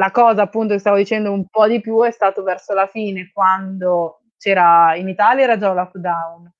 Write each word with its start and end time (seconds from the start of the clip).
La 0.00 0.10
cosa 0.10 0.40
appunto 0.40 0.72
che 0.72 0.80
stavo 0.80 0.96
dicendo 0.96 1.30
un 1.30 1.44
po' 1.46 1.68
di 1.68 1.78
più 1.82 2.02
è 2.02 2.10
stato 2.10 2.42
verso 2.42 2.72
la 2.72 2.86
fine, 2.86 3.30
quando 3.34 4.22
c'era 4.38 4.96
in 4.96 5.08
Italia 5.08 5.44
era 5.44 5.58
già 5.58 5.74
lockdown 5.74 6.50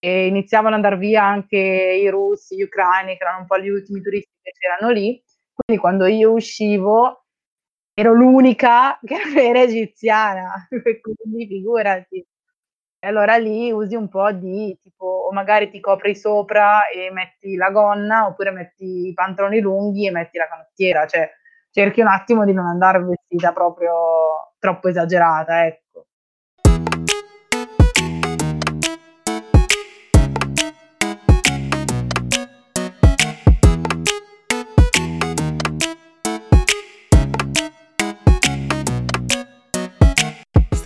e 0.00 0.26
iniziavano 0.26 0.74
ad 0.74 0.82
andare 0.82 0.96
via 0.96 1.22
anche 1.22 1.56
i 1.56 2.08
russi, 2.08 2.56
gli 2.56 2.62
ucraini, 2.62 3.16
che 3.16 3.22
erano 3.22 3.40
un 3.40 3.46
po' 3.46 3.60
gli 3.60 3.68
ultimi 3.68 4.00
turisti 4.00 4.32
che 4.42 4.50
c'erano 4.50 4.92
lì. 4.92 5.22
Quindi 5.54 5.80
quando 5.80 6.06
io 6.06 6.32
uscivo 6.32 7.26
ero 7.94 8.12
l'unica 8.14 8.98
che 9.06 9.16
era 9.32 9.62
egiziana, 9.62 10.66
quindi 11.22 11.46
figurati. 11.46 12.26
E 13.00 13.06
allora 13.06 13.36
lì 13.36 13.70
usi 13.70 13.94
un 13.94 14.08
po' 14.08 14.32
di 14.32 14.76
tipo, 14.82 15.06
o 15.06 15.32
magari 15.32 15.70
ti 15.70 15.78
copri 15.78 16.16
sopra 16.16 16.88
e 16.88 17.12
metti 17.12 17.54
la 17.54 17.70
gonna, 17.70 18.26
oppure 18.26 18.50
metti 18.50 19.06
i 19.08 19.14
pantaloni 19.14 19.60
lunghi 19.60 20.06
e 20.06 20.10
metti 20.10 20.36
la 20.36 20.48
canottiera, 20.48 21.06
cioè 21.06 21.30
cerchi 21.78 22.00
un 22.00 22.08
attimo 22.08 22.44
di 22.44 22.52
non 22.52 22.66
andare 22.66 22.98
vestita 23.04 23.52
proprio 23.52 23.92
troppo 24.58 24.88
esagerata, 24.88 25.64
ecco. 25.66 25.87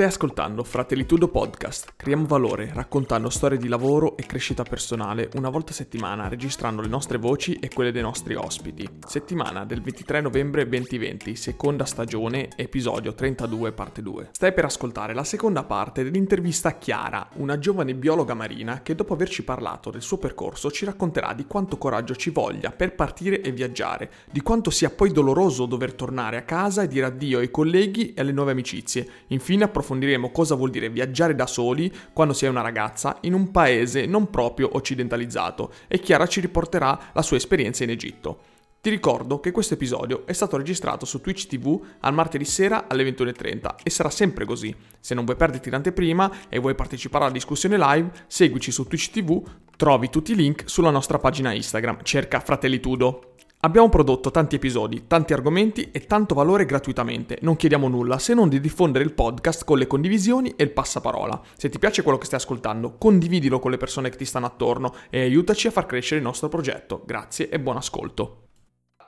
Stai 0.03 0.15
ascoltando 0.15 0.65
Fratellitudo 0.65 1.29
Podcast. 1.29 1.93
Creiamo 1.95 2.27
valore 2.27 2.73
raccontando 2.75 3.31
storie 3.31 3.57
di 3.57 3.69
lavoro 3.69 4.17
e 4.17 4.27
crescita 4.27 4.65
personale 4.65 5.31
una 5.37 5.49
volta 5.49 5.71
a 5.71 5.75
settimana, 5.75 6.27
registrando 6.27 6.83
le 6.83 6.89
nostre 6.89 7.19
voci 7.19 7.55
e 7.61 7.69
quelle 7.69 7.93
dei 7.93 8.03
nostri 8.03 8.35
ospiti. 8.35 8.85
Settimana 9.07 9.65
del 9.65 9.81
23 9.81 10.21
novembre 10.21 10.67
2020, 10.69 11.37
seconda 11.37 11.85
stagione, 11.85 12.49
episodio 12.57 13.15
32, 13.15 13.71
parte 13.71 14.03
2. 14.03 14.31
Stai 14.33 14.53
per 14.53 14.65
ascoltare 14.65 15.15
la 15.15 15.23
seconda 15.23 15.63
parte 15.63 16.03
dell'intervista 16.03 16.71
a 16.71 16.79
Chiara, 16.79 17.29
una 17.35 17.61
giovane 17.61 17.95
biologa 17.95 18.35
marina 18.35 18.83
che 18.83 18.97
dopo 18.97 19.13
averci 19.13 19.45
parlato 19.45 19.93
del 19.93 20.03
suo 20.03 20.19
percorso 20.19 20.73
ci 20.73 20.85
racconterà 20.85 21.33
di 21.33 21.47
quanto 21.47 21.79
coraggio 21.79 22.17
ci 22.17 22.31
voglia 22.31 22.73
per 22.73 22.97
partire 22.97 23.41
e 23.41 23.53
viaggiare, 23.53 24.11
di 24.33 24.41
quanto 24.41 24.71
sia 24.71 24.91
poi 24.91 25.13
doloroso 25.13 25.67
dover 25.67 25.95
tornare 25.95 26.39
a 26.39 26.43
casa 26.43 26.83
e 26.83 26.89
dire 26.89 27.07
addio 27.07 27.39
ai 27.39 27.53
colleghi 27.53 28.15
e 28.15 28.21
alle 28.21 28.33
nuove 28.33 28.51
amicizie. 28.51 29.09
Infine 29.29 29.63
approfondiremo 29.93 30.31
cosa 30.31 30.55
vuol 30.55 30.71
dire 30.71 30.89
viaggiare 30.89 31.35
da 31.35 31.47
soli 31.47 31.93
quando 32.13 32.33
si 32.33 32.47
è 32.47 32.49
una 32.49 32.63
ragazza 32.63 33.19
in 33.23 33.35
un 33.35 33.51
paese 33.51 34.07
non 34.07 34.31
proprio 34.31 34.71
occidentalizzato 34.73 35.73
e 35.87 35.99
Chiara 36.01 36.27
ci 36.27 36.41
riporterà 36.41 37.11
la 37.13 37.23
sua 37.23 37.37
esperienza 37.37 37.85
in 37.85 37.91
Egitto. 37.91 38.51
Ti 38.81 38.91
ricordo 38.91 39.39
che 39.39 39.53
questo 39.53 39.75
episodio 39.75 40.27
è 40.27 40.33
stato 40.33 40.57
registrato 40.57 41.07
su 41.07 41.21
Twitch 41.21 41.47
TV 41.47 41.81
al 42.01 42.15
martedì 42.15 42.45
sera 42.45 42.89
alle 42.89 43.05
21.30 43.05 43.77
e 43.85 43.91
sarà 43.91 44.11
sempre 44.11 44.45
così. 44.45 44.75
Se 44.99 45.15
non 45.15 45.25
vuoi 45.25 45.37
perderti 45.37 45.71
l'anteprima 45.71 46.49
e 46.49 46.59
vuoi 46.59 46.75
partecipare 46.75 47.25
alla 47.25 47.33
discussione 47.33 47.79
live, 47.79 48.11
seguici 48.27 48.73
su 48.73 48.85
Twitch 48.89 49.11
TV, 49.11 49.41
trovi 49.77 50.11
tutti 50.11 50.33
i 50.33 50.35
link 50.35 50.65
sulla 50.67 50.91
nostra 50.91 51.19
pagina 51.19 51.53
Instagram, 51.53 52.03
cerca 52.03 52.41
Fratellitudo. 52.41 53.32
Abbiamo 53.65 53.89
prodotto 53.89 54.33
tanti 54.33 54.57
episodi, 54.57 55.07
tanti 55.07 55.33
argomenti 55.33 55.93
e 55.93 56.01
tanto 56.07 56.35
valore 56.35 56.67
gratuitamente. 56.67 57.39
Non 57.43 57.55
chiediamo 57.55 57.87
nulla 57.87 58.19
se 58.19 58.35
non 58.35 58.49
di 58.49 58.59
diffondere 58.59 59.05
il 59.05 59.13
podcast 59.13 59.65
con 59.65 59.79
le 59.79 59.87
condivisioni 59.87 60.53
e 60.57 60.65
il 60.65 60.73
passaparola. 60.73 61.41
Se 61.57 61.69
ti 61.69 61.79
piace 61.79 62.03
quello 62.03 62.19
che 62.19 62.27
stai 62.27 62.41
ascoltando, 62.41 62.97
condividilo 62.99 63.61
con 63.61 63.71
le 63.71 63.77
persone 63.77 64.11
che 64.11 64.17
ti 64.17 64.25
stanno 64.25 64.47
attorno 64.47 64.93
e 65.11 65.21
aiutaci 65.21 65.69
a 65.69 65.71
far 65.71 65.87
crescere 65.87 66.19
il 66.19 66.27
nostro 66.27 66.49
progetto. 66.49 67.03
Grazie 67.07 67.51
e 67.51 67.61
buon 67.61 67.77
ascolto 67.77 68.52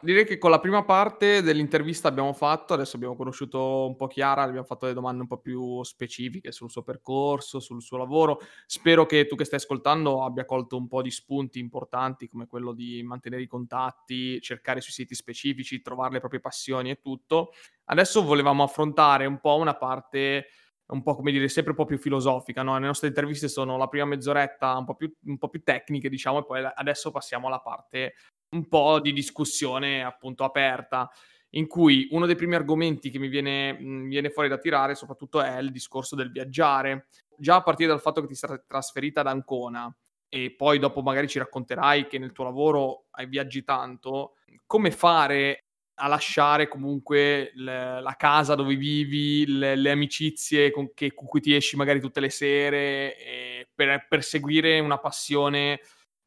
direi 0.04 0.24
che 0.24 0.38
con 0.38 0.50
la 0.50 0.60
prima 0.60 0.84
parte 0.84 1.42
dell'intervista 1.42 2.06
abbiamo 2.06 2.32
fatto, 2.32 2.74
adesso 2.74 2.94
abbiamo 2.96 3.16
conosciuto 3.16 3.86
un 3.86 3.96
po' 3.96 4.06
Chiara, 4.06 4.42
abbiamo 4.42 4.64
fatto 4.66 4.86
le 4.86 4.92
domande 4.92 5.22
un 5.22 5.26
po' 5.26 5.38
più 5.38 5.82
specifiche 5.82 6.52
sul 6.52 6.70
suo 6.70 6.82
percorso, 6.82 7.58
sul 7.58 7.82
suo 7.82 7.96
lavoro. 7.96 8.38
Spero 8.66 9.06
che 9.06 9.26
tu 9.26 9.34
che 9.34 9.44
stai 9.44 9.58
ascoltando 9.58 10.22
abbia 10.24 10.44
colto 10.44 10.76
un 10.76 10.86
po' 10.86 11.02
di 11.02 11.10
spunti 11.10 11.58
importanti 11.58 12.28
come 12.28 12.46
quello 12.46 12.72
di 12.72 13.02
mantenere 13.02 13.42
i 13.42 13.46
contatti, 13.48 14.40
cercare 14.40 14.80
sui 14.80 14.92
siti 14.92 15.14
specifici, 15.14 15.82
trovare 15.82 16.12
le 16.12 16.20
proprie 16.20 16.40
passioni 16.40 16.90
e 16.90 17.00
tutto. 17.00 17.50
Adesso 17.86 18.22
volevamo 18.22 18.62
affrontare 18.62 19.26
un 19.26 19.40
po' 19.40 19.56
una 19.56 19.74
parte 19.76 20.46
un 20.86 21.02
po' 21.02 21.14
come 21.16 21.32
dire, 21.32 21.48
sempre 21.48 21.72
un 21.72 21.78
po' 21.78 21.86
più 21.86 21.98
filosofica, 21.98 22.62
no? 22.62 22.78
Le 22.78 22.86
nostre 22.86 23.08
interviste 23.08 23.48
sono 23.48 23.76
la 23.78 23.86
prima 23.88 24.04
mezz'oretta 24.04 24.76
un 24.76 24.84
po' 24.84 24.94
più, 24.94 25.12
un 25.24 25.38
po 25.38 25.48
più 25.48 25.62
tecniche, 25.62 26.10
diciamo, 26.10 26.40
e 26.40 26.44
poi 26.44 26.62
adesso 26.74 27.10
passiamo 27.10 27.46
alla 27.46 27.60
parte 27.60 28.14
un 28.54 28.68
po' 28.68 29.00
di 29.00 29.12
discussione 29.12 30.02
appunto 30.02 30.44
aperta, 30.44 31.10
in 31.50 31.66
cui 31.66 32.08
uno 32.10 32.26
dei 32.26 32.36
primi 32.36 32.54
argomenti 32.54 33.10
che 33.10 33.18
mi 33.18 33.28
viene, 33.28 33.72
mh, 33.72 34.08
viene 34.08 34.30
fuori 34.30 34.48
da 34.48 34.58
tirare 34.58 34.94
soprattutto 34.94 35.40
è 35.40 35.58
il 35.58 35.70
discorso 35.70 36.16
del 36.16 36.30
viaggiare. 36.30 37.08
Già 37.36 37.56
a 37.56 37.62
partire 37.62 37.88
dal 37.88 38.00
fatto 38.00 38.20
che 38.20 38.28
ti 38.28 38.34
sei 38.34 38.60
trasferita 38.66 39.20
ad 39.20 39.26
Ancona 39.26 39.94
e 40.28 40.54
poi 40.56 40.78
dopo 40.78 41.02
magari 41.02 41.28
ci 41.28 41.38
racconterai 41.38 42.06
che 42.06 42.18
nel 42.18 42.32
tuo 42.32 42.44
lavoro 42.44 43.06
hai 43.10 43.26
viaggi 43.26 43.62
tanto, 43.62 44.34
come 44.66 44.90
fare 44.90 45.64
a 45.98 46.08
lasciare 46.08 46.66
comunque 46.66 47.52
le, 47.54 48.00
la 48.00 48.14
casa 48.16 48.56
dove 48.56 48.74
vivi, 48.74 49.46
le, 49.46 49.76
le 49.76 49.90
amicizie 49.92 50.72
con, 50.72 50.92
che, 50.92 51.14
con, 51.14 51.26
cui 51.26 51.40
ti 51.40 51.54
esci 51.54 51.76
magari 51.76 52.00
tutte 52.00 52.18
le 52.18 52.30
sere 52.30 53.68
per 53.72 54.06
perseguire 54.08 54.80
una 54.80 54.98
passione 54.98 55.80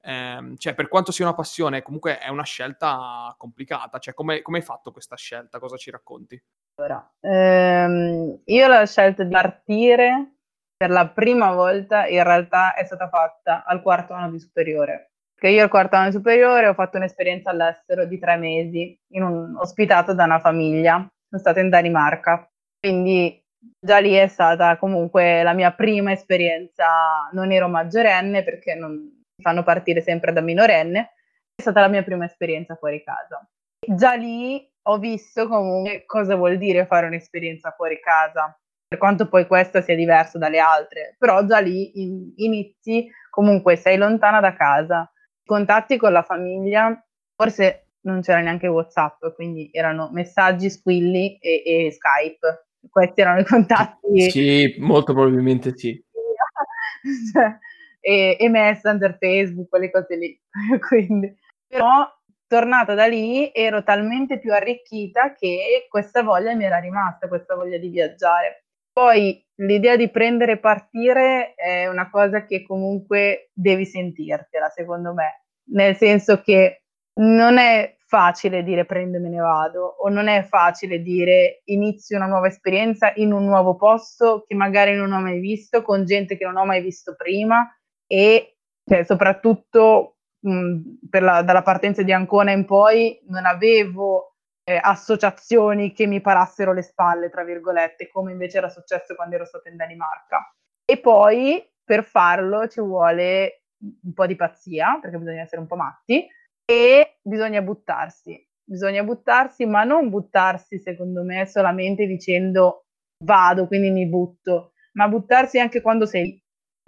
ehm, 0.08 0.56
cioè 0.56 0.74
per 0.74 0.88
quanto 0.88 1.12
sia 1.12 1.26
una 1.26 1.36
passione, 1.36 1.82
comunque 1.82 2.18
è 2.18 2.30
una 2.30 2.44
scelta 2.44 3.34
complicata. 3.38 4.00
Cioè, 4.00 4.14
come, 4.14 4.42
hai 4.44 4.62
fatto 4.62 4.92
questa 4.92 5.18
scelta? 5.18 5.60
Cosa 5.60 5.76
ci 5.76 5.92
racconti? 5.92 6.42
Allora, 6.76 7.12
ehm, 7.20 8.42
io 8.46 8.68
la 8.68 8.86
scelta 8.86 9.24
di 9.24 9.32
partire 9.32 10.36
per 10.78 10.92
la 10.92 11.10
prima 11.10 11.54
volta 11.54 12.08
in 12.08 12.24
realtà 12.24 12.74
è 12.74 12.86
stata 12.86 13.10
fatta 13.10 13.66
al 13.66 13.82
quarto 13.82 14.14
anno 14.14 14.32
di 14.32 14.40
superiore. 14.40 15.12
Che 15.38 15.50
io 15.50 15.64
al 15.64 15.70
quarto 15.70 15.96
anno 15.96 16.08
di 16.08 16.16
superiore 16.16 16.68
ho 16.68 16.74
fatto 16.74 16.98
un'esperienza 16.98 17.52
all'estero 17.52 18.06
di 18.06 18.18
tre 18.18 18.38
mesi, 18.38 18.98
un, 19.10 19.56
ospitato 19.60 20.14
da 20.14 20.24
una 20.24 20.40
famiglia, 20.40 20.96
sono 20.96 21.42
stata 21.42 21.60
in 21.60 21.70
Danimarca, 21.70 22.50
quindi 22.80 23.44
già 23.80 24.00
lì 24.00 24.14
è 24.14 24.28
stata 24.28 24.78
comunque 24.78 25.44
la 25.44 25.54
mia 25.54 25.72
prima 25.74 26.12
esperienza, 26.12 27.30
non 27.34 27.52
ero 27.52 27.68
maggiorenne 27.68 28.44
perché 28.44 28.74
non, 28.74 29.17
fanno 29.42 29.64
partire 29.64 30.02
sempre 30.02 30.34
da 30.34 30.42
minorenne, 30.42 31.14
è 31.56 31.62
stata 31.62 31.82
la 31.82 31.88
mia 31.88 32.04
prima 32.04 32.26
esperienza 32.26 32.76
fuori 32.76 33.04
casa. 33.04 33.48
Già 33.80 34.14
lì 34.14 34.68
ho 34.84 34.98
visto 34.98 35.48
comunque 35.48 36.04
cosa 36.06 36.36
vuol 36.36 36.58
dire 36.58 36.86
fare 36.86 37.08
un'esperienza 37.08 37.72
fuori 37.72 38.00
casa, 38.00 38.58
per 38.88 38.98
quanto 38.98 39.28
poi 39.28 39.46
questa 39.48 39.82
sia 39.82 39.96
diversa 39.96 40.38
dalle 40.38 40.60
altre, 40.60 41.16
però 41.18 41.46
già 41.46 41.60
lì 41.60 42.02
in, 42.02 42.32
inizi, 42.38 43.10
comunque 43.30 43.76
sei 43.76 43.98
lontana 43.98 44.40
da 44.40 44.54
casa, 44.56 45.12
contatti 45.46 45.98
con 45.98 46.12
la 46.12 46.24
famiglia, 46.24 47.06
forse 47.36 47.88
non 48.02 48.22
c'era 48.22 48.40
neanche 48.40 48.68
WhatsApp, 48.68 49.26
quindi 49.36 49.70
erano 49.74 50.10
messaggi, 50.12 50.70
squilli 50.70 51.38
e, 51.40 51.64
e 51.66 51.92
Skype. 51.92 52.66
Questi 52.90 53.20
erano 53.20 53.42
i 53.42 53.46
contatti. 53.46 54.30
Sì, 54.30 54.76
molto 54.80 55.14
probabilmente 55.14 55.76
sì. 55.76 56.02
cioè, 57.34 57.58
e, 58.08 58.38
e 58.40 58.48
Messenger, 58.48 59.18
Facebook, 59.20 59.68
quelle 59.68 59.92
cose 59.92 60.16
lì. 60.16 60.42
Quindi, 60.88 61.36
però 61.68 62.10
tornata 62.48 62.94
da 62.94 63.06
lì 63.06 63.52
ero 63.54 63.84
talmente 63.84 64.40
più 64.40 64.54
arricchita 64.54 65.34
che 65.34 65.86
questa 65.90 66.24
voglia 66.24 66.56
mi 66.56 66.64
era 66.64 66.78
rimasta, 66.78 67.28
questa 67.28 67.56
voglia 67.56 67.78
di 67.78 67.90
viaggiare. 67.90 68.64
Poi 68.94 69.46
l'idea 69.56 69.98
di 69.98 70.10
prendere 70.10 70.54
e 70.54 70.58
partire 70.58 71.54
è 71.56 71.88
una 71.88 72.10
cosa 72.10 72.46
che 72.46 72.64
comunque 72.64 73.50
devi 73.52 73.86
sentirtela, 73.86 74.70
secondo 74.70 75.14
me, 75.14 75.44
nel 75.72 75.98
senso 75.98 76.40
che 76.40 76.84
non 77.20 77.58
è 77.58 77.94
facile 78.06 78.64
dire 78.64 78.86
prendo 78.86 79.18
e 79.18 79.20
me 79.20 79.28
ne 79.28 79.40
vado 79.40 79.84
o 80.00 80.08
non 80.08 80.30
è 80.30 80.44
facile 80.44 81.02
dire 81.02 81.62
inizio 81.66 82.16
una 82.16 82.28
nuova 82.28 82.48
esperienza 82.48 83.12
in 83.16 83.34
un 83.34 83.44
nuovo 83.44 83.76
posto 83.76 84.46
che 84.48 84.56
magari 84.56 84.96
non 84.96 85.12
ho 85.12 85.20
mai 85.20 85.40
visto, 85.40 85.82
con 85.82 86.06
gente 86.06 86.38
che 86.38 86.46
non 86.46 86.56
ho 86.56 86.64
mai 86.64 86.82
visto 86.82 87.14
prima 87.16 87.70
e 88.08 88.58
cioè, 88.84 89.04
soprattutto 89.04 90.18
mh, 90.40 90.80
la, 91.20 91.42
dalla 91.42 91.62
partenza 91.62 92.02
di 92.04 92.14
Ancona 92.14 92.52
in 92.52 92.66
poi 92.66 93.20
non 93.28 93.46
avevo 93.46 94.36
eh, 94.64 94.80
associazioni 94.82 95.94
che 95.94 96.08
mi 96.08 96.22
parassero 96.22 96.74
le 96.74 96.82
spalle, 96.82 97.30
tra 97.30 97.44
virgolette, 97.44 98.10
come 98.10 98.32
invece 98.32 98.58
era 98.58 98.70
successo 98.70 99.16
quando 99.16 99.36
ero 99.36 99.46
stata 99.46 99.70
in 99.70 99.76
Danimarca. 99.76 100.54
E 100.86 101.00
poi 101.00 101.70
per 101.84 102.04
farlo 102.04 102.68
ci 102.68 102.82
vuole 102.82 103.64
un 103.80 104.14
po' 104.14 104.26
di 104.26 104.36
pazzia, 104.36 105.00
perché 105.02 105.18
bisogna 105.18 105.42
essere 105.42 105.62
un 105.62 105.68
po' 105.68 105.76
matti, 105.76 106.28
e 106.66 107.20
bisogna 107.22 107.62
buttarsi. 107.62 108.46
Bisogna 108.64 109.04
buttarsi, 109.04 109.66
ma 109.66 109.84
non 109.84 110.10
buttarsi, 110.10 110.80
secondo 110.80 111.24
me, 111.24 111.46
solamente 111.46 112.06
dicendo 112.06 112.88
vado, 113.24 113.68
quindi 113.68 113.90
mi 113.90 114.06
butto, 114.06 114.74
ma 114.94 115.08
buttarsi 115.08 115.60
anche 115.60 115.82
quando 115.82 116.06
sei 116.06 116.42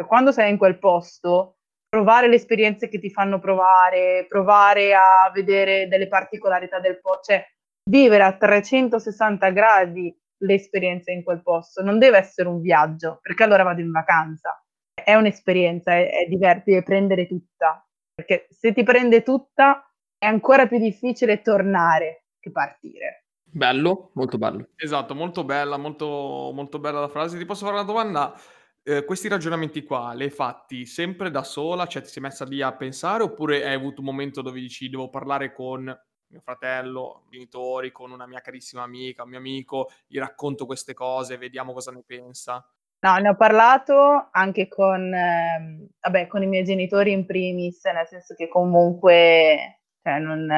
quando 0.05 0.31
sei 0.31 0.51
in 0.51 0.57
quel 0.57 0.79
posto, 0.79 1.57
provare 1.89 2.27
le 2.27 2.35
esperienze 2.35 2.87
che 2.87 2.99
ti 2.99 3.09
fanno 3.09 3.39
provare, 3.39 4.25
provare 4.27 4.93
a 4.93 5.29
vedere 5.33 5.87
delle 5.87 6.07
particolarità 6.07 6.79
del 6.79 6.99
posto, 7.01 7.33
cioè 7.33 7.45
vivere 7.89 8.23
a 8.23 8.37
360 8.37 9.49
gradi 9.49 10.15
l'esperienza 10.41 11.11
in 11.11 11.23
quel 11.23 11.41
posto, 11.41 11.81
non 11.81 11.99
deve 11.99 12.17
essere 12.17 12.47
un 12.47 12.61
viaggio, 12.61 13.19
perché 13.21 13.43
allora 13.43 13.63
vado 13.63 13.81
in 13.81 13.91
vacanza. 13.91 14.63
È 14.93 15.15
un'esperienza, 15.15 15.93
è, 15.93 16.09
è 16.09 16.27
devi 16.27 16.83
prendere 16.83 17.27
tutta, 17.27 17.85
perché 18.13 18.47
se 18.49 18.73
ti 18.73 18.83
prende 18.83 19.23
tutta 19.23 19.83
è 20.17 20.25
ancora 20.25 20.67
più 20.67 20.77
difficile 20.77 21.41
tornare 21.41 22.25
che 22.39 22.51
partire. 22.51 23.25
Bello, 23.51 24.11
molto 24.13 24.37
bello. 24.37 24.67
Esatto, 24.75 25.15
molto 25.15 25.43
bella, 25.43 25.77
molto, 25.77 26.51
molto 26.53 26.77
bella 26.77 26.99
la 26.99 27.07
frase. 27.07 27.37
Ti 27.37 27.45
posso 27.45 27.65
fare 27.65 27.77
una 27.77 27.85
domanda? 27.85 28.33
Eh, 28.83 29.03
questi 29.05 29.27
ragionamenti 29.27 29.83
qua, 29.83 30.13
li 30.13 30.23
hai 30.23 30.29
fatti 30.29 30.85
sempre 30.85 31.29
da 31.29 31.43
sola? 31.43 31.85
Cioè 31.85 32.01
ti 32.01 32.09
sei 32.09 32.23
messa 32.23 32.45
lì 32.45 32.61
a 32.61 32.75
pensare 32.75 33.23
oppure 33.23 33.65
hai 33.65 33.73
avuto 33.73 33.99
un 33.99 34.07
momento 34.07 34.41
dove 34.41 34.59
dici 34.59 34.89
devo 34.89 35.09
parlare 35.09 35.51
con 35.51 35.83
mio 35.83 36.41
fratello, 36.41 37.23
genitori, 37.29 37.91
con 37.91 38.11
una 38.11 38.27
mia 38.27 38.39
carissima 38.39 38.83
amica, 38.83 39.23
un 39.23 39.29
mio 39.29 39.39
amico, 39.39 39.89
gli 40.07 40.17
racconto 40.17 40.65
queste 40.65 40.93
cose, 40.93 41.37
vediamo 41.37 41.73
cosa 41.73 41.91
ne 41.91 42.03
pensa? 42.05 42.65
No, 43.01 43.15
ne 43.17 43.29
ho 43.29 43.35
parlato 43.35 44.27
anche 44.31 44.67
con, 44.67 45.13
eh, 45.13 45.87
vabbè, 46.01 46.27
con 46.27 46.43
i 46.43 46.47
miei 46.47 46.63
genitori 46.65 47.11
in 47.11 47.25
primis, 47.25 47.83
nel 47.85 48.07
senso 48.07 48.35
che 48.35 48.47
comunque, 48.47 49.78
cioè 50.09 50.19
non, 50.19 50.49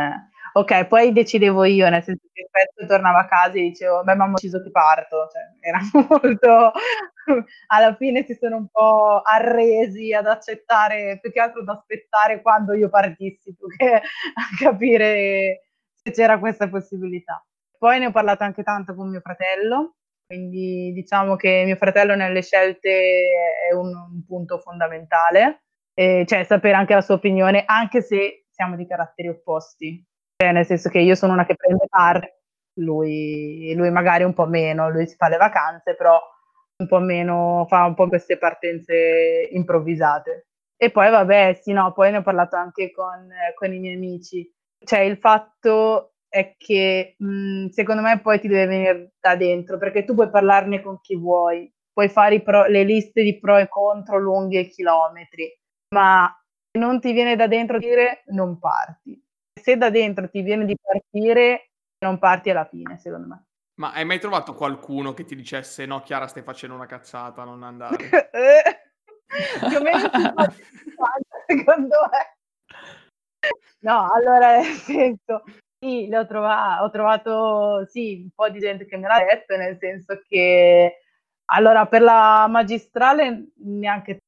ok, 0.54 0.86
poi 0.86 1.12
decidevo 1.12 1.66
io, 1.66 1.90
nel 1.90 2.04
senso 2.04 2.28
che 2.32 2.42
il 2.42 2.48
pezzo 2.50 2.88
tornava 2.88 3.20
a 3.20 3.28
casa 3.28 3.58
e 3.58 3.62
dicevo, 3.62 4.04
beh, 4.04 4.16
mamma, 4.16 4.32
ho 4.32 4.36
deciso 4.36 4.62
che 4.64 4.72
parto, 4.72 5.28
cioè, 5.32 5.42
era 5.60 5.80
molto, 6.08 6.72
alla 7.68 7.96
fine 7.96 8.24
si 8.24 8.34
sono 8.36 8.58
un 8.58 8.68
po' 8.70 9.22
arresi 9.22 10.14
ad 10.14 10.28
accettare, 10.28 11.20
più 11.22 11.32
che 11.32 11.40
altro 11.40 11.62
ad 11.62 11.70
aspettare 11.70 12.42
quando 12.42 12.74
io 12.74 12.90
partissi, 12.90 13.56
più 13.56 13.68
che 13.76 13.96
a 13.96 14.02
capire 14.58 15.62
se 15.94 16.12
c'era 16.12 16.40
questa 16.40 16.70
possibilità. 16.70 17.44
Poi 17.78 18.00
ne 18.00 18.08
ho 18.08 18.12
parlato 18.12 18.44
anche 18.44 18.64
tanto 18.64 18.96
con 18.96 19.10
mio 19.10 19.22
fratello, 19.22 19.96
quindi 20.26 20.94
diciamo 20.94 21.36
che 21.36 21.64
mio 21.66 21.76
fratello 21.76 22.16
nelle 22.16 22.42
scelte 22.42 22.90
è 23.70 23.74
un, 23.74 23.88
un 23.88 24.24
punto 24.26 24.60
fondamentale, 24.60 25.64
e, 25.94 26.26
cioè 26.28 26.44
sapere 26.44 26.76
anche 26.76 26.94
la 26.94 27.02
sua 27.02 27.16
opinione, 27.16 27.64
anche 27.66 28.02
se 28.02 28.41
siamo 28.62 28.76
di 28.76 28.86
caratteri 28.86 29.30
opposti, 29.30 30.06
cioè, 30.38 30.52
nel 30.52 30.66
senso 30.68 30.90
che 30.90 31.00
io 31.00 31.16
sono 31.16 31.34
una 31.34 31.46
che 31.48 31.56
prende 31.56 31.86
parte, 31.90 32.44
lui, 32.80 33.74
lui 33.76 33.90
magari 33.90 34.24
un 34.24 34.34
po' 34.34 34.46
meno, 34.46 34.90
lui 34.92 35.08
si 35.08 35.16
fa 35.16 35.30
le 35.30 35.38
vacanze, 35.38 35.96
però 35.96 36.20
un 36.78 36.88
po' 36.88 37.00
meno, 37.00 37.66
fa 37.68 37.86
un 37.86 37.96
po' 37.96 38.08
queste 38.08 38.38
partenze 38.38 39.50
improvvisate. 39.52 40.48
E 40.78 40.92
poi 40.92 41.10
vabbè, 41.10 41.60
sì, 41.60 41.74
no, 41.74 41.92
poi 41.92 42.12
ne 42.12 42.18
ho 42.18 42.22
parlato 42.22 42.56
anche 42.56 42.92
con, 42.92 43.30
con 43.56 43.74
i 43.74 43.80
miei 43.80 43.96
amici. 43.96 44.48
Cioè, 44.84 45.00
il 45.00 45.18
fatto 45.18 46.14
è 46.28 46.56
che 46.58 47.16
mh, 47.18 47.68
secondo 47.68 48.02
me 48.04 48.20
poi 48.20 48.40
ti 48.40 48.48
deve 48.48 48.66
venire 48.68 49.14
da 49.20 49.36
dentro, 49.36 49.78
perché 49.78 50.04
tu 50.04 50.14
puoi 50.14 50.30
parlarne 50.30 50.82
con 50.82 51.00
chi 51.02 51.16
vuoi, 51.16 51.72
puoi 51.92 52.10
fare 52.10 52.42
pro, 52.42 52.66
le 52.66 52.84
liste 52.84 53.24
di 53.24 53.40
pro 53.40 53.58
e 53.58 53.68
contro 53.68 54.18
lunghe 54.18 54.68
chilometri, 54.68 55.52
ma 55.96 56.32
non 56.78 57.00
ti 57.00 57.12
viene 57.12 57.36
da 57.36 57.48
dentro 57.48 57.78
dire 57.78 58.24
non 58.28 58.58
parti 58.60 59.22
se 59.62 59.78
da 59.78 59.90
dentro 59.90 60.30
ti 60.30 60.42
viene 60.42 60.66
di 60.66 60.76
partire, 60.82 61.72
non 62.00 62.18
parti 62.18 62.50
alla 62.50 62.66
fine, 62.66 62.98
secondo 62.98 63.28
me. 63.28 63.46
Ma 63.76 63.94
hai 63.94 64.06
mai 64.06 64.20
trovato 64.20 64.54
qualcuno 64.54 65.14
che 65.14 65.24
ti 65.24 65.36
dicesse 65.36 65.86
no, 65.86 66.02
Chiara, 66.02 66.28
stai 66.28 66.44
facendo 66.44 66.76
una 66.76 66.86
cazzata, 66.86 67.44
non 67.44 67.64
andare? 67.64 67.98
Più 69.70 69.78
o 69.78 69.82
meno 69.82 70.10
secondo 71.48 71.98
me. 72.12 72.36
No, 73.80 74.12
allora 74.12 74.58
nel 74.58 74.66
senso, 74.66 75.44
sì, 75.80 76.08
le 76.08 76.18
ho, 76.20 76.28
trova- 76.28 76.84
ho 76.84 76.90
trovato 76.92 77.86
sì, 77.88 78.22
un 78.24 78.30
po' 78.36 78.50
di 78.50 78.60
gente 78.60 78.86
che 78.86 78.98
me 78.98 79.08
l'ha 79.08 79.26
detto, 79.28 79.56
nel 79.56 79.78
senso 79.80 80.22
che 80.28 80.98
allora 81.46 81.88
per 81.88 82.02
la 82.02 82.46
magistrale 82.48 83.52
neanche 83.56 84.21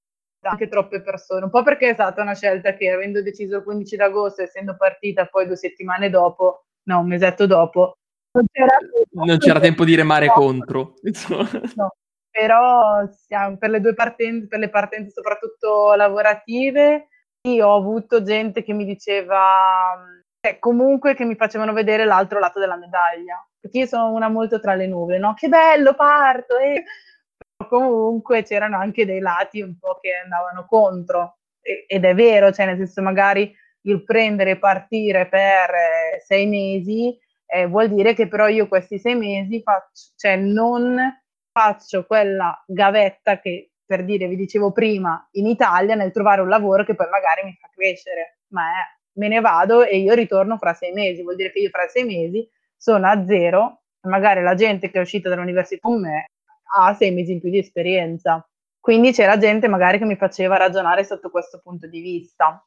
anche 0.50 0.68
troppe 0.68 1.02
persone, 1.02 1.46
un 1.46 1.50
po' 1.50 1.64
perché 1.64 1.90
è 1.90 1.94
stata 1.94 2.22
una 2.22 2.36
scelta 2.36 2.74
che 2.74 2.90
avendo 2.90 3.22
deciso 3.22 3.58
il 3.58 3.64
15 3.64 3.96
d'agosto, 3.96 4.42
essendo 4.42 4.76
partita 4.76 5.26
poi 5.26 5.46
due 5.46 5.56
settimane 5.56 6.10
dopo, 6.10 6.66
no, 6.84 7.00
un 7.00 7.08
mesetto 7.08 7.46
dopo, 7.46 7.98
non 8.34 8.46
c'era, 8.52 8.78
tempo, 8.78 9.26
non 9.26 9.38
c'era 9.38 9.60
tempo 9.60 9.86
di 9.86 9.96
remare 9.96 10.28
no. 10.28 10.34
contro. 10.34 10.94
No. 11.76 11.96
Però 12.30 13.08
siamo, 13.28 13.58
per 13.58 13.70
le 13.70 13.80
due 13.80 13.94
partenze, 13.94 14.48
per 14.48 14.58
le 14.58 14.70
partenze 14.70 15.12
soprattutto 15.12 15.94
lavorative, 15.94 17.10
io 17.48 17.68
ho 17.68 17.76
avuto 17.76 18.24
gente 18.24 18.64
che 18.64 18.74
mi 18.74 18.86
diceva, 18.86 20.04
cioè, 20.42 20.58
comunque 20.58 21.14
che 21.14 21.26
mi 21.26 21.36
facevano 21.36 21.74
vedere 21.74 22.06
l'altro 22.06 22.40
lato 22.40 22.60
della 22.60 22.76
medaglia, 22.76 23.46
perché 23.60 23.80
io 23.80 23.86
sono 23.86 24.12
una 24.12 24.30
molto 24.30 24.60
tra 24.60 24.74
le 24.74 24.88
nuvole, 24.88 25.20
no? 25.20 25.36
Che 25.36 25.48
bello, 25.48 25.94
parto! 25.94 26.58
Eh 26.58 26.84
comunque 27.68 28.44
c'erano 28.44 28.78
anche 28.78 29.06
dei 29.06 29.20
lati 29.20 29.62
un 29.62 29.78
po' 29.78 29.98
che 30.02 30.12
andavano 30.24 30.66
contro. 30.68 31.38
E, 31.62 31.86
ed 31.88 32.06
è 32.06 32.14
vero, 32.14 32.52
cioè 32.52 32.66
nel 32.66 32.78
senso 32.78 33.02
magari 33.02 33.54
il 33.86 34.04
prendere 34.04 34.52
e 34.52 34.58
partire 34.58 35.28
per 35.28 35.70
eh, 35.70 36.22
sei 36.26 36.48
mesi 36.48 37.18
eh, 37.54 37.68
vuol 37.68 37.90
dire 37.90 38.14
che 38.16 38.28
però 38.28 38.48
io 38.48 38.68
questi 38.68 38.98
sei 38.98 39.16
mesi 39.16 39.62
faccio, 39.62 40.12
cioè 40.16 40.36
non 40.38 40.98
faccio 41.52 42.06
quella 42.06 42.64
gavetta 42.66 43.40
che 43.40 43.74
per 43.86 44.04
dire, 44.06 44.28
vi 44.28 44.36
dicevo 44.36 44.72
prima, 44.72 45.28
in 45.34 45.46
Italia 45.46 45.94
nel 45.94 46.12
trovare 46.12 46.42
un 46.42 46.50
lavoro 46.50 46.84
che 46.84 46.96
poi 46.96 47.08
magari 47.10 47.44
mi 47.44 47.56
fa 47.60 47.70
crescere, 47.72 48.40
ma 48.48 48.64
è, 48.64 49.20
me 49.20 49.28
ne 49.28 49.40
vado 49.40 49.84
e 49.84 49.98
io 49.98 50.14
ritorno 50.16 50.58
fra 50.58 50.74
sei 50.74 50.94
mesi, 50.94 51.22
vuol 51.22 51.36
dire 51.36 51.52
che 51.52 51.60
io 51.60 51.70
fra 51.70 51.86
sei 51.88 52.06
mesi 52.06 52.50
sono 52.76 53.08
a 53.08 53.24
zero, 53.24 53.84
magari 54.08 54.42
la 54.42 54.56
gente 54.56 54.90
che 54.90 54.98
è 54.98 55.02
uscita 55.02 55.30
dall'università 55.30 55.88
con 55.88 56.02
me 56.02 56.26
ha 56.76 56.94
sei 56.94 57.12
mesi 57.12 57.34
in 57.34 57.40
più 57.40 57.50
di 57.50 57.60
esperienza. 57.60 58.48
Quindi 58.80 59.14
c'era 59.14 59.38
gente 59.38 59.68
magari 59.68 59.98
che 59.98 60.06
mi 60.06 60.16
faceva 60.18 60.58
ragionare 60.58 61.04
sotto 61.06 61.30
questo 61.30 61.60
punto 61.64 61.88
di 61.88 62.02
vista. 62.02 62.66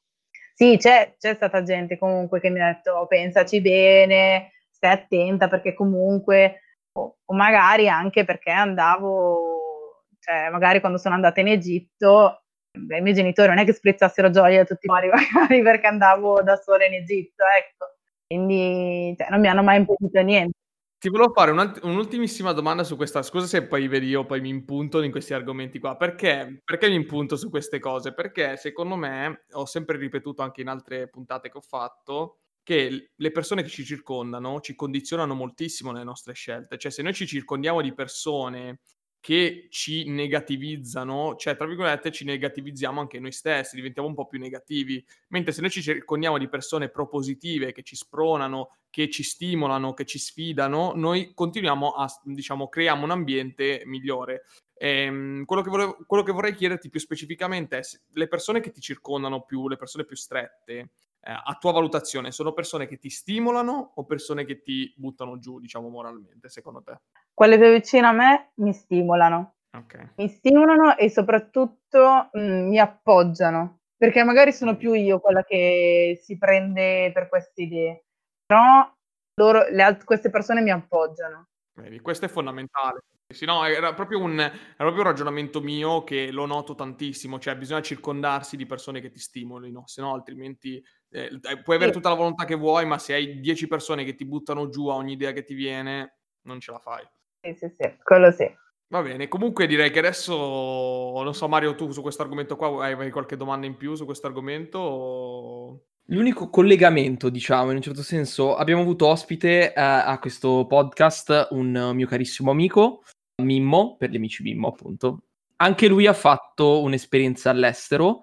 Sì, 0.55 0.77
c'è, 0.79 1.15
c'è 1.19 1.35
stata 1.35 1.63
gente 1.63 1.99
comunque 1.99 2.41
che 2.41 2.49
mi 2.49 2.63
ha 2.63 2.73
detto 2.73 2.93
oh, 2.93 3.07
pensaci 3.07 3.61
bene, 3.61 4.53
stai 4.71 4.93
attenta 4.93 5.49
perché 5.49 5.75
comunque, 5.75 6.63
o, 6.93 7.19
o 7.23 7.35
magari 7.35 7.89
anche 7.89 8.25
perché 8.25 8.51
andavo, 8.51 10.05
cioè 10.19 10.49
magari 10.51 10.81
quando 10.81 10.97
sono 10.99 11.15
andata 11.15 11.41
in 11.41 11.49
Egitto, 11.49 12.45
beh, 12.73 12.99
i 12.99 13.03
miei 13.03 13.15
genitori 13.15 13.49
non 13.49 13.59
è 13.59 13.65
che 13.67 13.75
sprizzassero 13.75 14.31
gioia 14.31 14.59
da 14.59 14.65
tutti 14.65 14.87
i 14.87 14.91
mari 14.91 15.09
magari 15.13 15.63
perché 15.63 15.87
andavo 15.87 16.43
da 16.43 16.57
sola 16.57 16.87
in 16.87 16.95
Egitto, 16.95 17.45
ecco. 17.59 17.87
Quindi 18.27 19.15
cioè, 19.19 19.29
non 19.31 19.41
mi 19.41 19.49
hanno 19.49 19.63
mai 19.63 19.77
impedito 19.79 20.21
niente. 20.23 20.57
Ti 21.03 21.11
volevo 21.11 21.31
fare 21.35 21.51
un'ultimissima 21.83 22.53
domanda 22.53 22.83
su 22.83 22.97
questa, 22.97 23.23
scusa 23.23 23.47
se 23.47 23.67
poi 23.67 23.87
vedi 23.87 24.07
io 24.07 24.25
poi 24.25 24.41
mi 24.41 24.49
impunto 24.49 25.03
in 25.03 25.11
questi 25.11 25.35
argomenti 25.35 25.79
qua, 25.79 25.95
perché, 25.95 26.63
perché 26.65 26.89
mi 26.89 26.95
impunto 26.95 27.37
su 27.37 27.51
queste 27.51 27.79
cose? 27.79 28.15
Perché 28.15 28.57
secondo 28.57 28.97
me, 28.97 29.45
ho 29.53 29.67
sempre 29.67 29.99
ripetuto 29.99 30.41
anche 30.41 30.63
in 30.63 30.69
altre 30.69 31.09
puntate 31.11 31.51
che 31.51 31.59
ho 31.59 31.61
fatto, 31.61 32.39
che 32.63 33.11
le 33.15 33.31
persone 33.31 33.63
che 33.63 33.69
ci 33.69 33.85
circondano 33.85 34.61
ci 34.61 34.75
condizionano 34.75 35.35
moltissimo 35.35 35.93
nelle 35.93 36.05
nostre 36.05 36.33
scelte, 36.33 36.79
cioè 36.79 36.91
se 36.91 37.03
noi 37.03 37.13
ci 37.13 37.27
circondiamo 37.27 37.83
di 37.83 37.93
persone 37.93 38.81
che 39.27 39.67
ci 39.71 40.09
negativizzano, 40.09 41.35
cioè 41.35 41.57
tra 41.57 41.67
virgolette 41.67 42.13
ci 42.13 42.25
negativizziamo 42.25 43.01
anche 43.01 43.19
noi 43.19 43.33
stessi, 43.33 43.75
diventiamo 43.75 44.07
un 44.07 44.15
po' 44.15 44.29
più 44.29 44.39
negativi, 44.39 45.05
mentre 45.31 45.51
se 45.51 45.63
noi 45.63 45.71
ci 45.71 45.83
circondiamo 45.83 46.39
di 46.39 46.49
persone 46.49 46.91
propositive 46.91 47.73
che 47.73 47.83
ci 47.83 47.97
spronano, 47.97 48.77
che 48.89 49.11
ci 49.11 49.25
stimolano, 49.25 49.95
che 49.95 50.05
ci 50.05 50.21
sfidano, 50.21 50.93
noi 50.95 51.33
continuiamo 51.35 51.91
a, 51.91 52.07
diciamo, 52.23 52.69
creiamo 52.69 53.03
un 53.03 53.11
ambiente 53.11 53.83
migliore. 53.87 54.45
Ehm, 54.75 55.45
quello, 55.45 55.63
che 55.63 55.71
volevo, 55.71 55.99
quello 56.07 56.23
che 56.23 56.31
vorrei 56.31 56.55
chiederti 56.55 56.89
più 56.89 57.01
specificamente 57.01 57.79
è 57.79 57.83
se 57.83 58.03
le 58.13 58.29
persone 58.29 58.61
che 58.61 58.71
ti 58.71 58.81
circondano 58.81 59.43
più, 59.43 59.67
le 59.67 59.77
persone 59.77 60.05
più 60.05 60.15
strette, 60.15 60.91
eh, 61.27 61.33
a 61.33 61.57
tua 61.59 61.73
valutazione, 61.73 62.31
sono 62.31 62.53
persone 62.53 62.87
che 62.87 62.99
ti 62.99 63.11
stimolano 63.11 63.93
o 63.97 64.05
persone 64.05 64.45
che 64.45 64.63
ti 64.63 64.95
buttano 64.97 65.39
giù, 65.39 65.59
diciamo, 65.59 65.89
moralmente, 65.89 66.49
secondo 66.49 66.83
te? 66.83 67.01
Quelle 67.35 67.59
più 67.59 67.73
vicine 67.73 68.07
a 68.07 68.13
me 68.13 68.53
mi 68.57 68.73
stimolano. 68.73 69.57
Okay. 69.77 70.11
Mi 70.17 70.29
stimolano 70.29 70.97
e 70.97 71.11
soprattutto 71.11 72.31
mh, 72.33 72.41
mm, 72.41 72.69
mi 72.69 72.79
appoggiano, 72.79 73.81
perché 73.97 74.23
magari 74.23 74.53
sono 74.53 74.77
più 74.77 74.93
io 74.93 75.19
quella 75.19 75.43
che 75.43 76.19
si 76.23 76.39
prende 76.39 77.11
per 77.13 77.29
queste 77.29 77.63
idee, 77.63 78.05
però 78.47 78.89
loro, 79.35 79.67
alt- 79.83 80.05
queste 80.05 80.31
persone 80.31 80.63
mi 80.63 80.71
appoggiano. 80.71 81.49
Vedi, 81.75 82.01
questo 82.01 82.27
è 82.27 82.29
fondamentale. 82.29 83.01
Sì, 83.29 83.45
no, 83.45 83.65
era 83.65 83.93
proprio, 83.93 84.21
un, 84.21 84.39
era 84.39 84.53
proprio 84.77 85.03
un 85.03 85.09
ragionamento 85.09 85.61
mio 85.61 86.05
che 86.05 86.31
lo 86.31 86.47
noto 86.47 86.77
tantissimo, 86.77 87.41
cioè 87.41 87.57
bisogna 87.57 87.83
circondarsi 87.83 88.57
di 88.57 88.67
persone 88.67 89.01
che 89.01 89.11
ti 89.11 89.19
stimolino, 89.19 89.83
se 89.87 90.01
no 90.01 90.15
altrimenti 90.15 90.81
eh, 91.11 91.61
puoi 91.63 91.77
avere 91.77 91.93
tutta 91.93 92.09
la 92.09 92.15
volontà 92.15 92.45
che 92.45 92.55
vuoi, 92.55 92.85
ma 92.87 92.99
se 92.99 93.15
hai 93.15 93.41
10 93.41 93.67
persone 93.69 94.05
che 94.05 94.15
ti 94.15 94.27
buttano 94.27 94.69
giù 94.69 94.89
a 94.89 94.95
ogni 94.95 95.13
idea 95.13 95.33
che 95.33 95.45
ti 95.45 95.55
viene, 95.55 96.19
non 96.43 96.61
ce 96.61 96.73
la 96.73 96.79
fai. 96.79 97.07
Sì, 97.41 97.55
sì, 97.55 97.75
sì, 97.79 97.97
quello 98.03 98.31
sì. 98.31 98.51
Va 98.89 99.03
bene, 99.03 99.27
comunque 99.27 99.67
direi 99.67 99.91
che 99.91 99.99
adesso, 99.99 100.33
non 100.33 101.35
so 101.35 101.49
Mario, 101.49 101.75
tu 101.75 101.91
su 101.91 102.03
questo 102.03 102.23
argomento 102.23 102.55
qua 102.55 102.85
hai, 102.85 102.93
hai 102.93 103.11
qualche 103.11 103.37
domanda 103.37 103.67
in 103.67 103.77
più 103.77 103.95
su 103.97 104.05
questo 104.05 104.29
argomento? 104.29 104.79
O... 104.79 105.81
L'unico 106.11 106.49
collegamento, 106.51 107.29
diciamo, 107.29 107.71
in 107.71 107.77
un 107.77 107.83
certo 107.83 108.03
senso, 108.03 108.55
abbiamo 108.55 108.83
avuto 108.83 109.09
ospite 109.09 109.73
eh, 109.73 109.81
a 109.81 110.17
questo 110.21 110.67
podcast 110.69 111.49
un 111.51 111.91
mio 111.95 112.07
carissimo 112.07 112.53
amico, 112.53 113.03
Mimmo, 113.43 113.97
per 113.97 114.11
gli 114.11 114.17
amici 114.17 114.45
Mimmo, 114.45 114.69
appunto. 114.69 115.23
Anche 115.57 115.89
lui 115.89 116.07
ha 116.07 116.13
fatto 116.13 116.81
un'esperienza 116.83 117.51
all'estero 117.51 118.23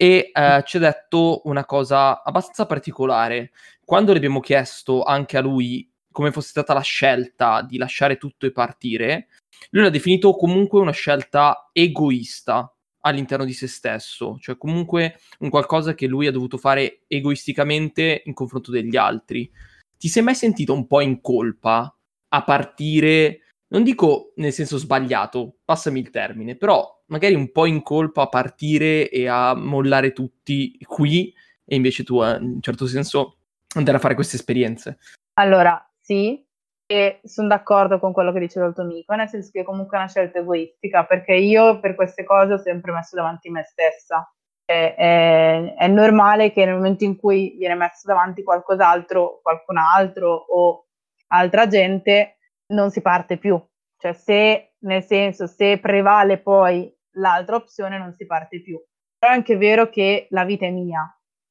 e 0.00 0.30
eh, 0.32 0.62
ci 0.64 0.78
ha 0.78 0.80
detto 0.80 1.42
una 1.44 1.66
cosa 1.66 2.22
abbastanza 2.22 2.64
particolare. 2.64 3.50
Quando 3.84 4.12
le 4.12 4.16
abbiamo 4.16 4.40
chiesto 4.40 5.02
anche 5.02 5.36
a 5.36 5.42
lui 5.42 5.92
come 6.10 6.32
fosse 6.32 6.48
stata 6.48 6.72
la 6.72 6.80
scelta 6.80 7.60
di 7.60 7.76
lasciare 7.76 8.16
tutto 8.16 8.46
e 8.46 8.50
partire, 8.50 9.28
lui 9.72 9.82
l'ha 9.82 9.90
definito 9.90 10.34
comunque 10.36 10.80
una 10.80 10.90
scelta 10.90 11.68
egoista 11.74 12.74
all'interno 13.00 13.44
di 13.44 13.52
se 13.52 13.66
stesso, 13.66 14.38
cioè 14.40 14.56
comunque 14.56 15.20
un 15.40 15.50
qualcosa 15.50 15.94
che 15.94 16.06
lui 16.06 16.26
ha 16.26 16.32
dovuto 16.32 16.56
fare 16.56 17.02
egoisticamente 17.06 18.22
in 18.24 18.32
confronto 18.32 18.70
degli 18.70 18.96
altri. 18.96 19.50
Ti 19.98 20.08
sei 20.08 20.22
mai 20.22 20.34
sentito 20.34 20.72
un 20.72 20.86
po' 20.86 21.02
in 21.02 21.20
colpa 21.20 21.94
a 22.28 22.42
partire, 22.42 23.49
non 23.70 23.82
dico 23.82 24.32
nel 24.36 24.52
senso 24.52 24.78
sbagliato, 24.78 25.58
passami 25.64 26.00
il 26.00 26.10
termine, 26.10 26.56
però 26.56 27.02
magari 27.06 27.34
un 27.34 27.50
po' 27.50 27.66
in 27.66 27.82
colpa 27.82 28.22
a 28.22 28.28
partire 28.28 29.08
e 29.08 29.28
a 29.28 29.54
mollare 29.54 30.12
tutti 30.12 30.78
qui 30.86 31.32
e 31.64 31.76
invece 31.76 32.04
tu 32.04 32.22
eh, 32.22 32.36
in 32.36 32.54
un 32.54 32.60
certo 32.60 32.86
senso 32.86 33.38
andare 33.74 33.96
a 33.96 34.00
fare 34.00 34.14
queste 34.14 34.36
esperienze? 34.36 34.98
Allora, 35.34 35.80
sì, 36.00 36.44
e 36.86 37.20
sono 37.22 37.46
d'accordo 37.46 38.00
con 38.00 38.12
quello 38.12 38.32
che 38.32 38.40
diceva 38.40 38.66
il 38.66 38.74
tuo 38.74 38.82
amico, 38.82 39.14
nel 39.14 39.28
senso 39.28 39.50
che 39.52 39.62
comunque 39.62 39.96
è 39.96 40.00
una 40.00 40.10
scelta 40.10 40.40
egoistica, 40.40 41.04
perché 41.04 41.34
io 41.34 41.78
per 41.78 41.94
queste 41.94 42.24
cose 42.24 42.54
ho 42.54 42.58
sempre 42.58 42.90
messo 42.90 43.14
davanti 43.14 43.48
me 43.48 43.62
stessa. 43.62 44.28
È, 44.64 44.94
è, 44.96 45.74
è 45.76 45.86
normale 45.86 46.52
che 46.52 46.64
nel 46.64 46.74
momento 46.74 47.04
in 47.04 47.16
cui 47.16 47.54
viene 47.56 47.76
messo 47.76 48.02
davanti 48.06 48.42
qualcos'altro, 48.42 49.38
qualcun 49.42 49.76
altro 49.76 50.32
o 50.32 50.86
altra 51.28 51.68
gente, 51.68 52.38
non 52.70 52.90
si 52.90 53.00
parte 53.00 53.38
più. 53.38 53.60
Cioè 53.96 54.12
se, 54.12 54.74
nel 54.80 55.02
senso, 55.04 55.46
se 55.46 55.78
prevale 55.78 56.38
poi 56.38 56.92
l'altra 57.14 57.56
opzione, 57.56 57.98
non 57.98 58.14
si 58.14 58.26
parte 58.26 58.60
più. 58.62 58.80
Però 59.18 59.32
è 59.32 59.36
anche 59.36 59.56
vero 59.56 59.88
che 59.90 60.26
la 60.30 60.44
vita 60.44 60.66
è 60.66 60.70
mia, 60.70 61.04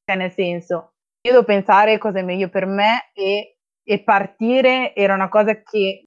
cioè 0.04 0.16
nel 0.16 0.32
senso, 0.32 0.94
io 1.22 1.32
devo 1.32 1.44
pensare 1.44 1.98
cosa 1.98 2.18
è 2.18 2.22
meglio 2.22 2.48
per 2.48 2.66
me 2.66 3.10
e 3.14 3.56
e 3.82 4.02
partire 4.04 4.94
era 4.94 5.14
una 5.14 5.28
cosa 5.28 5.62
che 5.62 6.04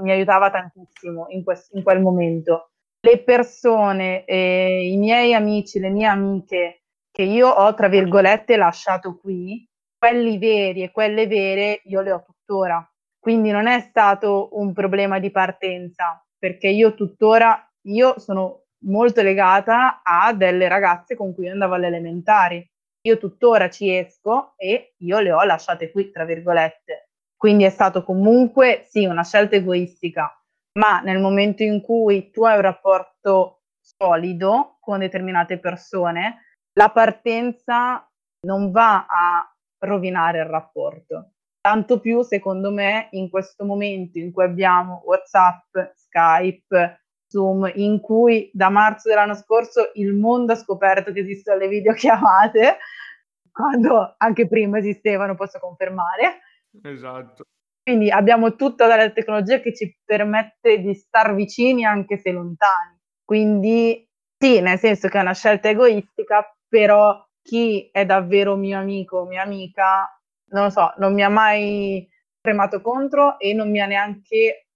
mi 0.00 0.10
aiutava 0.10 0.50
tantissimo 0.50 1.26
in, 1.28 1.44
quest- 1.44 1.72
in 1.74 1.82
quel 1.82 2.00
momento. 2.00 2.70
Le 3.00 3.22
persone, 3.22 4.24
eh, 4.24 4.88
i 4.90 4.96
miei 4.96 5.32
amici, 5.32 5.78
le 5.78 5.90
mie 5.90 6.06
amiche 6.06 6.82
che 7.10 7.22
io 7.22 7.48
ho, 7.48 7.72
tra 7.74 7.88
virgolette, 7.88 8.56
lasciato 8.56 9.16
qui, 9.16 9.64
quelli 9.96 10.38
veri 10.38 10.82
e 10.82 10.90
quelle 10.90 11.26
vere 11.28 11.82
io 11.84 12.00
le 12.00 12.12
ho 12.12 12.24
tuttora. 12.24 12.84
Quindi 13.28 13.50
non 13.50 13.66
è 13.66 13.80
stato 13.80 14.48
un 14.52 14.72
problema 14.72 15.18
di 15.18 15.30
partenza, 15.30 16.24
perché 16.38 16.68
io 16.68 16.94
tuttora, 16.94 17.62
io 17.88 18.18
sono 18.18 18.68
molto 18.86 19.20
legata 19.20 20.00
a 20.02 20.32
delle 20.32 20.66
ragazze 20.66 21.14
con 21.14 21.34
cui 21.34 21.46
andavo 21.46 21.74
alle 21.74 21.88
elementari 21.88 22.66
io 23.02 23.18
tuttora 23.18 23.68
ci 23.68 23.94
esco 23.94 24.54
e 24.56 24.94
io 24.96 25.18
le 25.18 25.32
ho 25.32 25.44
lasciate 25.44 25.90
qui, 25.90 26.10
tra 26.10 26.24
virgolette. 26.24 27.10
Quindi 27.36 27.64
è 27.64 27.68
stato 27.68 28.02
comunque, 28.02 28.86
sì, 28.88 29.04
una 29.04 29.24
scelta 29.24 29.56
egoistica, 29.56 30.34
ma 30.78 31.00
nel 31.00 31.20
momento 31.20 31.62
in 31.62 31.82
cui 31.82 32.30
tu 32.30 32.46
hai 32.46 32.56
un 32.56 32.62
rapporto 32.62 33.64
solido 33.78 34.78
con 34.80 35.00
determinate 35.00 35.58
persone, 35.58 36.44
la 36.72 36.88
partenza 36.88 38.10
non 38.46 38.70
va 38.70 39.04
a 39.06 39.54
rovinare 39.84 40.38
il 40.38 40.46
rapporto. 40.46 41.32
Tanto 41.60 42.00
più, 42.00 42.22
secondo 42.22 42.70
me, 42.70 43.08
in 43.12 43.28
questo 43.28 43.64
momento 43.64 44.18
in 44.18 44.32
cui 44.32 44.44
abbiamo 44.44 45.02
WhatsApp, 45.04 45.76
Skype, 45.94 47.00
Zoom, 47.26 47.70
in 47.74 48.00
cui 48.00 48.50
da 48.52 48.70
marzo 48.70 49.08
dell'anno 49.08 49.34
scorso 49.34 49.90
il 49.94 50.14
mondo 50.14 50.52
ha 50.52 50.56
scoperto 50.56 51.12
che 51.12 51.20
esistono 51.20 51.58
le 51.58 51.68
videochiamate, 51.68 52.78
quando 53.52 54.14
anche 54.16 54.46
prima 54.48 54.78
esistevano, 54.78 55.34
posso 55.34 55.58
confermare. 55.58 56.40
Esatto. 56.82 57.44
Quindi 57.82 58.10
abbiamo 58.10 58.54
tutta 58.54 58.86
la 58.86 59.10
tecnologia 59.10 59.60
che 59.60 59.74
ci 59.74 59.98
permette 60.04 60.78
di 60.78 60.94
star 60.94 61.34
vicini 61.34 61.84
anche 61.84 62.18
se 62.18 62.30
lontani. 62.32 62.98
Quindi 63.24 64.06
sì, 64.38 64.60
nel 64.60 64.78
senso 64.78 65.08
che 65.08 65.18
è 65.18 65.22
una 65.22 65.34
scelta 65.34 65.68
egoistica, 65.68 66.54
però 66.68 67.26
chi 67.42 67.88
è 67.90 68.04
davvero 68.04 68.56
mio 68.56 68.78
amico 68.78 69.18
o 69.18 69.26
mia 69.26 69.42
amica, 69.42 70.17
non 70.50 70.64
lo 70.64 70.70
so, 70.70 70.92
non 70.98 71.14
mi 71.14 71.22
ha 71.22 71.28
mai 71.28 72.08
premato 72.40 72.80
contro 72.80 73.38
e 73.38 73.52
non 73.52 73.70
mi 73.70 73.80
ha 73.80 73.86
neanche, 73.86 74.68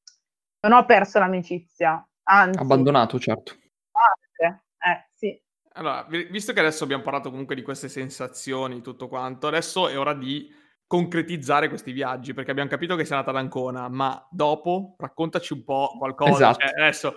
non 0.60 0.72
ho 0.72 0.84
perso 0.84 1.18
l'amicizia. 1.18 2.06
Anzi, 2.24 2.58
Abbandonato, 2.58 3.18
certo. 3.18 3.56
Anche, 3.92 4.62
eh, 4.78 5.08
sì. 5.14 5.40
Allora, 5.74 6.06
visto 6.08 6.52
che 6.52 6.60
adesso 6.60 6.84
abbiamo 6.84 7.02
parlato 7.02 7.30
comunque 7.30 7.54
di 7.54 7.62
queste 7.62 7.88
sensazioni, 7.88 8.82
tutto 8.82 9.08
quanto, 9.08 9.46
adesso 9.46 9.88
è 9.88 9.98
ora 9.98 10.14
di 10.14 10.60
concretizzare 10.92 11.70
questi 11.70 11.90
viaggi, 11.90 12.34
perché 12.34 12.50
abbiamo 12.50 12.68
capito 12.68 12.96
che 12.96 13.06
sei 13.06 13.16
andata 13.16 13.34
ad 13.34 13.42
Ancona, 13.42 13.88
ma 13.88 14.28
dopo 14.30 14.94
raccontaci 14.98 15.54
un 15.54 15.64
po' 15.64 15.94
qualcosa. 15.96 16.50
Esatto. 16.50 16.66
Cioè, 16.66 16.80
adesso 16.82 17.14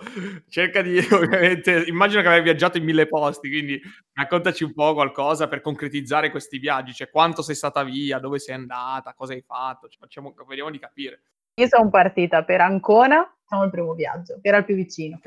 cerca 0.48 0.80
di, 0.80 0.96
ovviamente, 1.12 1.84
immagino 1.86 2.22
che 2.22 2.28
avevi 2.28 2.44
viaggiato 2.44 2.78
in 2.78 2.84
mille 2.84 3.06
posti, 3.06 3.50
quindi 3.50 3.78
raccontaci 4.14 4.64
un 4.64 4.72
po' 4.72 4.94
qualcosa 4.94 5.46
per 5.46 5.60
concretizzare 5.60 6.30
questi 6.30 6.56
viaggi, 6.56 6.94
cioè 6.94 7.10
quanto 7.10 7.42
sei 7.42 7.54
stata 7.54 7.84
via, 7.84 8.18
dove 8.18 8.38
sei 8.38 8.54
andata, 8.54 9.12
cosa 9.12 9.34
hai 9.34 9.44
fatto, 9.46 9.88
cioè, 9.88 10.00
facciamo, 10.00 10.34
vediamo 10.48 10.70
di 10.70 10.78
capire. 10.78 11.24
Io 11.60 11.66
sono 11.68 11.90
partita 11.90 12.44
per 12.44 12.62
Ancona, 12.62 13.30
facciamo 13.42 13.64
il 13.64 13.70
primo 13.70 13.92
viaggio, 13.92 14.38
che 14.40 14.48
era 14.48 14.56
il 14.56 14.64
più 14.64 14.74
vicino. 14.74 15.20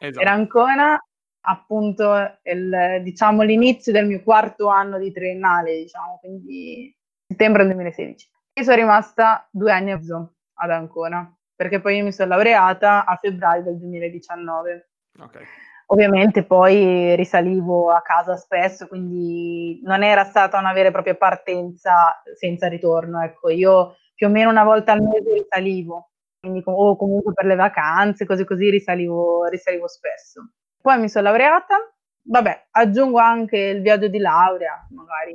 Esatto. 0.00 0.18
Per 0.18 0.28
Ancona, 0.28 1.02
appunto, 1.40 2.40
il, 2.42 3.00
diciamo 3.02 3.40
l'inizio 3.40 3.90
del 3.90 4.06
mio 4.06 4.22
quarto 4.22 4.66
anno 4.66 4.98
di 4.98 5.10
triennale, 5.10 5.78
diciamo, 5.78 6.18
quindi 6.20 6.94
settembre 7.26 7.64
2016. 7.64 8.30
Io 8.54 8.62
sono 8.62 8.76
rimasta 8.76 9.48
due 9.50 9.72
anni 9.72 9.90
e 9.90 9.94
mezzo 9.94 10.34
ad 10.54 10.70
Ancona, 10.70 11.36
perché 11.54 11.80
poi 11.80 11.96
io 11.96 12.04
mi 12.04 12.12
sono 12.12 12.30
laureata 12.30 13.04
a 13.04 13.16
febbraio 13.16 13.62
del 13.62 13.78
2019. 13.78 14.90
Okay. 15.18 15.44
Ovviamente 15.86 16.44
poi 16.44 17.14
risalivo 17.14 17.90
a 17.90 18.00
casa 18.00 18.36
spesso, 18.36 18.86
quindi 18.86 19.80
non 19.84 20.02
era 20.02 20.24
stata 20.24 20.58
una 20.58 20.72
vera 20.72 20.88
e 20.88 20.92
propria 20.92 21.14
partenza 21.14 22.22
senza 22.34 22.68
ritorno. 22.68 23.20
Ecco, 23.20 23.50
io 23.50 23.96
più 24.14 24.28
o 24.28 24.30
meno 24.30 24.50
una 24.50 24.64
volta 24.64 24.92
al 24.92 25.02
mese 25.02 25.34
risalivo, 25.34 26.10
quindi, 26.40 26.62
o 26.64 26.96
comunque 26.96 27.32
per 27.32 27.46
le 27.46 27.54
vacanze, 27.54 28.24
così 28.24 28.44
così 28.44 28.70
risalivo, 28.70 29.44
risalivo 29.46 29.88
spesso. 29.88 30.52
Poi 30.80 30.98
mi 30.98 31.08
sono 31.08 31.24
laureata, 31.24 31.76
vabbè, 32.22 32.68
aggiungo 32.72 33.18
anche 33.18 33.58
il 33.58 33.82
viaggio 33.82 34.08
di 34.08 34.18
laurea, 34.18 34.86
magari 34.90 35.34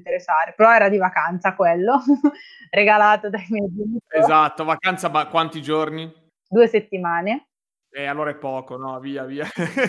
interessare, 0.00 0.54
però 0.56 0.72
era 0.72 0.88
di 0.88 0.98
vacanza 0.98 1.54
quello, 1.54 2.00
regalato 2.70 3.30
dai 3.30 3.46
miei 3.50 3.68
genitori. 3.68 4.18
Esatto, 4.20 4.64
vacanza 4.64 5.08
ma 5.08 5.26
quanti 5.28 5.62
giorni? 5.62 6.12
Due 6.48 6.66
settimane. 6.66 7.48
E 7.92 8.02
eh, 8.02 8.06
allora 8.06 8.30
è 8.30 8.36
poco, 8.36 8.76
no? 8.76 8.98
Via, 9.00 9.24
via. 9.24 9.44
stata 9.44 9.84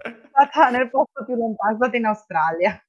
nel 0.70 0.90
posto 0.90 1.24
più 1.24 1.34
lontano, 1.34 1.72
sono 1.72 1.76
stata 1.76 1.96
in 1.96 2.04
Australia. 2.04 2.80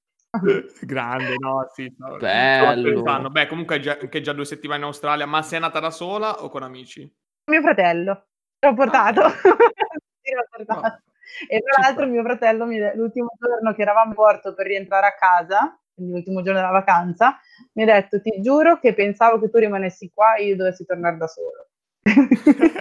Grande, 0.81 1.35
no, 1.39 1.65
sì. 1.73 1.91
No, 1.97 2.17
Bello. 2.17 3.29
Beh, 3.29 3.47
comunque 3.47 3.77
è 3.77 3.79
già, 3.79 3.97
anche 3.99 4.21
già 4.21 4.33
due 4.33 4.45
settimane 4.45 4.79
in 4.79 4.85
Australia, 4.85 5.25
ma 5.25 5.41
sei 5.41 5.57
andata 5.57 5.79
da 5.79 5.89
sola 5.89 6.43
o 6.43 6.49
con 6.49 6.63
amici? 6.63 7.09
Mio 7.49 7.61
fratello, 7.61 8.27
l'ho 8.59 8.73
portato. 8.73 9.21
Ah, 9.21 9.31
sì, 9.31 10.33
l'ho 10.33 10.47
portato. 10.49 11.01
E 11.47 11.61
tra 11.61 11.81
l'altro 11.81 12.07
mio 12.07 12.23
fratello, 12.23 12.65
l'ultimo 12.65 13.29
giorno 13.39 13.73
che 13.73 13.81
eravamo 13.81 14.09
in 14.09 14.15
porto 14.15 14.53
per 14.53 14.67
rientrare 14.67 15.07
a 15.07 15.15
casa, 15.15 15.79
quindi 15.93 16.13
l'ultimo 16.13 16.41
giorno 16.41 16.59
della 16.59 16.71
vacanza, 16.71 17.37
mi 17.73 17.83
ha 17.83 17.85
detto, 17.85 18.21
ti 18.21 18.41
giuro 18.41 18.79
che 18.79 18.93
pensavo 18.93 19.39
che 19.39 19.49
tu 19.49 19.57
rimanessi 19.57 20.11
qua 20.13 20.35
e 20.35 20.45
io 20.45 20.55
dovessi 20.55 20.85
tornare 20.85 21.17
da 21.17 21.27
solo. 21.27 21.67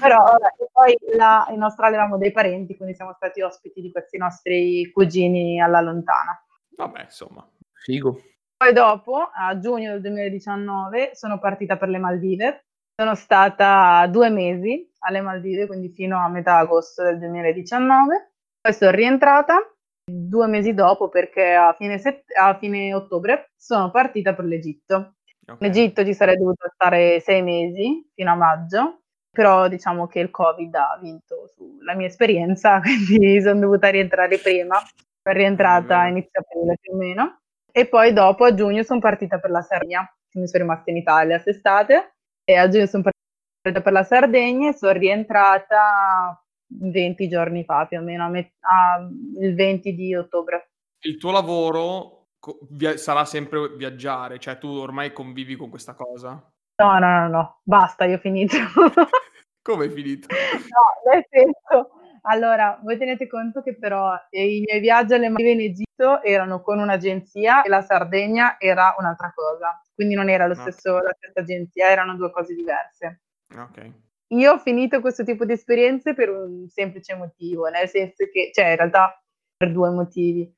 Però 0.00 0.22
vabbè, 0.22 0.48
poi 0.72 0.96
là 1.16 1.46
in 1.50 1.62
Australia 1.62 1.98
avevamo 1.98 2.18
dei 2.18 2.32
parenti, 2.32 2.76
quindi 2.76 2.94
siamo 2.94 3.12
stati 3.14 3.40
ospiti 3.40 3.80
di 3.80 3.92
questi 3.92 4.18
nostri 4.18 4.90
cugini 4.90 5.60
alla 5.60 5.80
lontana. 5.80 6.42
Vabbè, 6.76 7.02
insomma, 7.02 7.48
figo. 7.72 8.20
Poi 8.56 8.72
dopo, 8.72 9.30
a 9.32 9.58
giugno 9.58 9.92
del 9.92 10.00
2019, 10.00 11.10
sono 11.14 11.38
partita 11.38 11.76
per 11.76 11.88
le 11.88 11.98
Maldive. 11.98 12.64
Sono 12.96 13.14
stata 13.14 14.06
due 14.06 14.30
mesi 14.30 14.90
alle 15.00 15.20
Maldive, 15.20 15.66
quindi 15.66 15.90
fino 15.90 16.18
a 16.18 16.28
metà 16.28 16.56
agosto 16.58 17.02
del 17.02 17.18
2019. 17.18 18.32
Poi 18.60 18.72
sono 18.72 18.90
rientrata 18.92 19.56
due 20.04 20.46
mesi 20.46 20.74
dopo 20.74 21.08
perché 21.08 21.54
a 21.54 21.72
fine, 21.72 21.98
set- 21.98 22.36
a 22.36 22.56
fine 22.56 22.94
ottobre 22.94 23.50
sono 23.56 23.90
partita 23.90 24.34
per 24.34 24.44
l'Egitto. 24.44 25.16
Okay. 25.46 25.56
In 25.58 25.66
Egitto 25.66 26.04
ci 26.04 26.14
sarei 26.14 26.36
dovuta 26.36 26.68
stare 26.72 27.20
sei 27.20 27.42
mesi 27.42 28.08
fino 28.14 28.32
a 28.32 28.36
maggio 28.36 29.00
però 29.34 29.66
diciamo 29.66 30.06
che 30.06 30.20
il 30.20 30.30
Covid 30.30 30.72
ha 30.76 30.96
vinto 31.02 31.48
sulla 31.48 31.94
mia 31.94 32.06
esperienza, 32.06 32.80
quindi 32.80 33.42
sono 33.42 33.58
dovuta 33.58 33.88
rientrare 33.88 34.38
prima, 34.38 34.78
sono 34.78 35.36
rientrata 35.36 35.98
a 35.98 36.06
inizio 36.06 36.40
aprile 36.40 36.76
più 36.80 36.92
o 36.92 36.96
meno, 36.96 37.40
e 37.70 37.86
poi 37.86 38.12
dopo 38.12 38.44
a 38.44 38.54
giugno 38.54 38.84
sono 38.84 39.00
partita 39.00 39.40
per 39.40 39.50
la 39.50 39.60
Sardegna, 39.60 40.08
quindi 40.30 40.48
sono 40.48 40.62
rimasta 40.62 40.90
in 40.90 40.98
Italia 40.98 41.42
quest'estate, 41.42 42.13
e 42.44 42.54
a 42.56 42.68
giugno 42.68 42.86
sono 42.86 43.02
partita 43.02 43.82
per 43.82 43.92
la 43.92 44.04
Sardegna 44.04 44.70
e 44.70 44.74
sono 44.74 44.92
rientrata 44.92 46.42
20 46.66 47.28
giorni 47.28 47.64
fa 47.64 47.86
più 47.86 47.98
o 47.98 48.02
meno, 48.02 48.28
met- 48.28 48.52
a, 48.60 48.98
il 49.40 49.54
20 49.54 49.94
di 49.94 50.14
ottobre. 50.14 50.70
Il 51.00 51.16
tuo 51.18 51.32
lavoro 51.32 52.26
via- 52.70 52.96
sarà 52.96 53.24
sempre 53.24 53.74
viaggiare, 53.76 54.38
cioè 54.38 54.58
tu 54.58 54.68
ormai 54.68 55.12
convivi 55.12 55.56
con 55.56 55.70
questa 55.70 55.94
cosa? 55.94 56.30
No, 56.76 56.98
no, 56.98 57.20
no, 57.20 57.28
no, 57.28 57.60
basta, 57.62 58.04
io 58.04 58.16
ho 58.16 58.20
finito. 58.20 58.56
Come 59.62 59.86
è 59.86 59.90
finito? 59.90 60.28
No, 60.74 61.12
nel 61.12 61.26
senso, 61.30 61.90
allora, 62.26 62.78
voi 62.82 62.96
tenete 62.96 63.26
conto 63.26 63.62
che 63.62 63.76
però 63.76 64.14
i 64.30 64.62
miei 64.66 64.80
viaggi 64.80 65.14
alle 65.14 65.28
Maldive 65.28 65.50
in 65.50 65.60
Egitto 65.60 66.22
erano 66.22 66.62
con 66.62 66.78
un'agenzia 66.78 67.62
e 67.62 67.68
la 67.68 67.82
Sardegna 67.82 68.58
era 68.58 68.94
un'altra 68.98 69.32
cosa, 69.34 69.82
quindi 69.94 70.14
non 70.14 70.28
era 70.28 70.46
lo 70.46 70.54
stesso, 70.54 70.98
la 71.00 71.14
stessa 71.16 71.40
agenzia, 71.40 71.88
erano 71.88 72.16
due 72.16 72.30
cose 72.30 72.54
diverse. 72.54 73.22
Ok. 73.56 73.90
Io 74.28 74.52
ho 74.52 74.58
finito 74.58 75.00
questo 75.00 75.22
tipo 75.22 75.44
di 75.44 75.52
esperienze 75.52 76.14
per 76.14 76.30
un 76.30 76.66
semplice 76.68 77.14
motivo, 77.14 77.68
nel 77.68 77.88
senso 77.88 78.24
che, 78.32 78.50
cioè 78.52 78.70
in 78.70 78.76
realtà 78.76 79.22
per 79.56 79.70
due 79.70 79.90
motivi. 79.90 80.50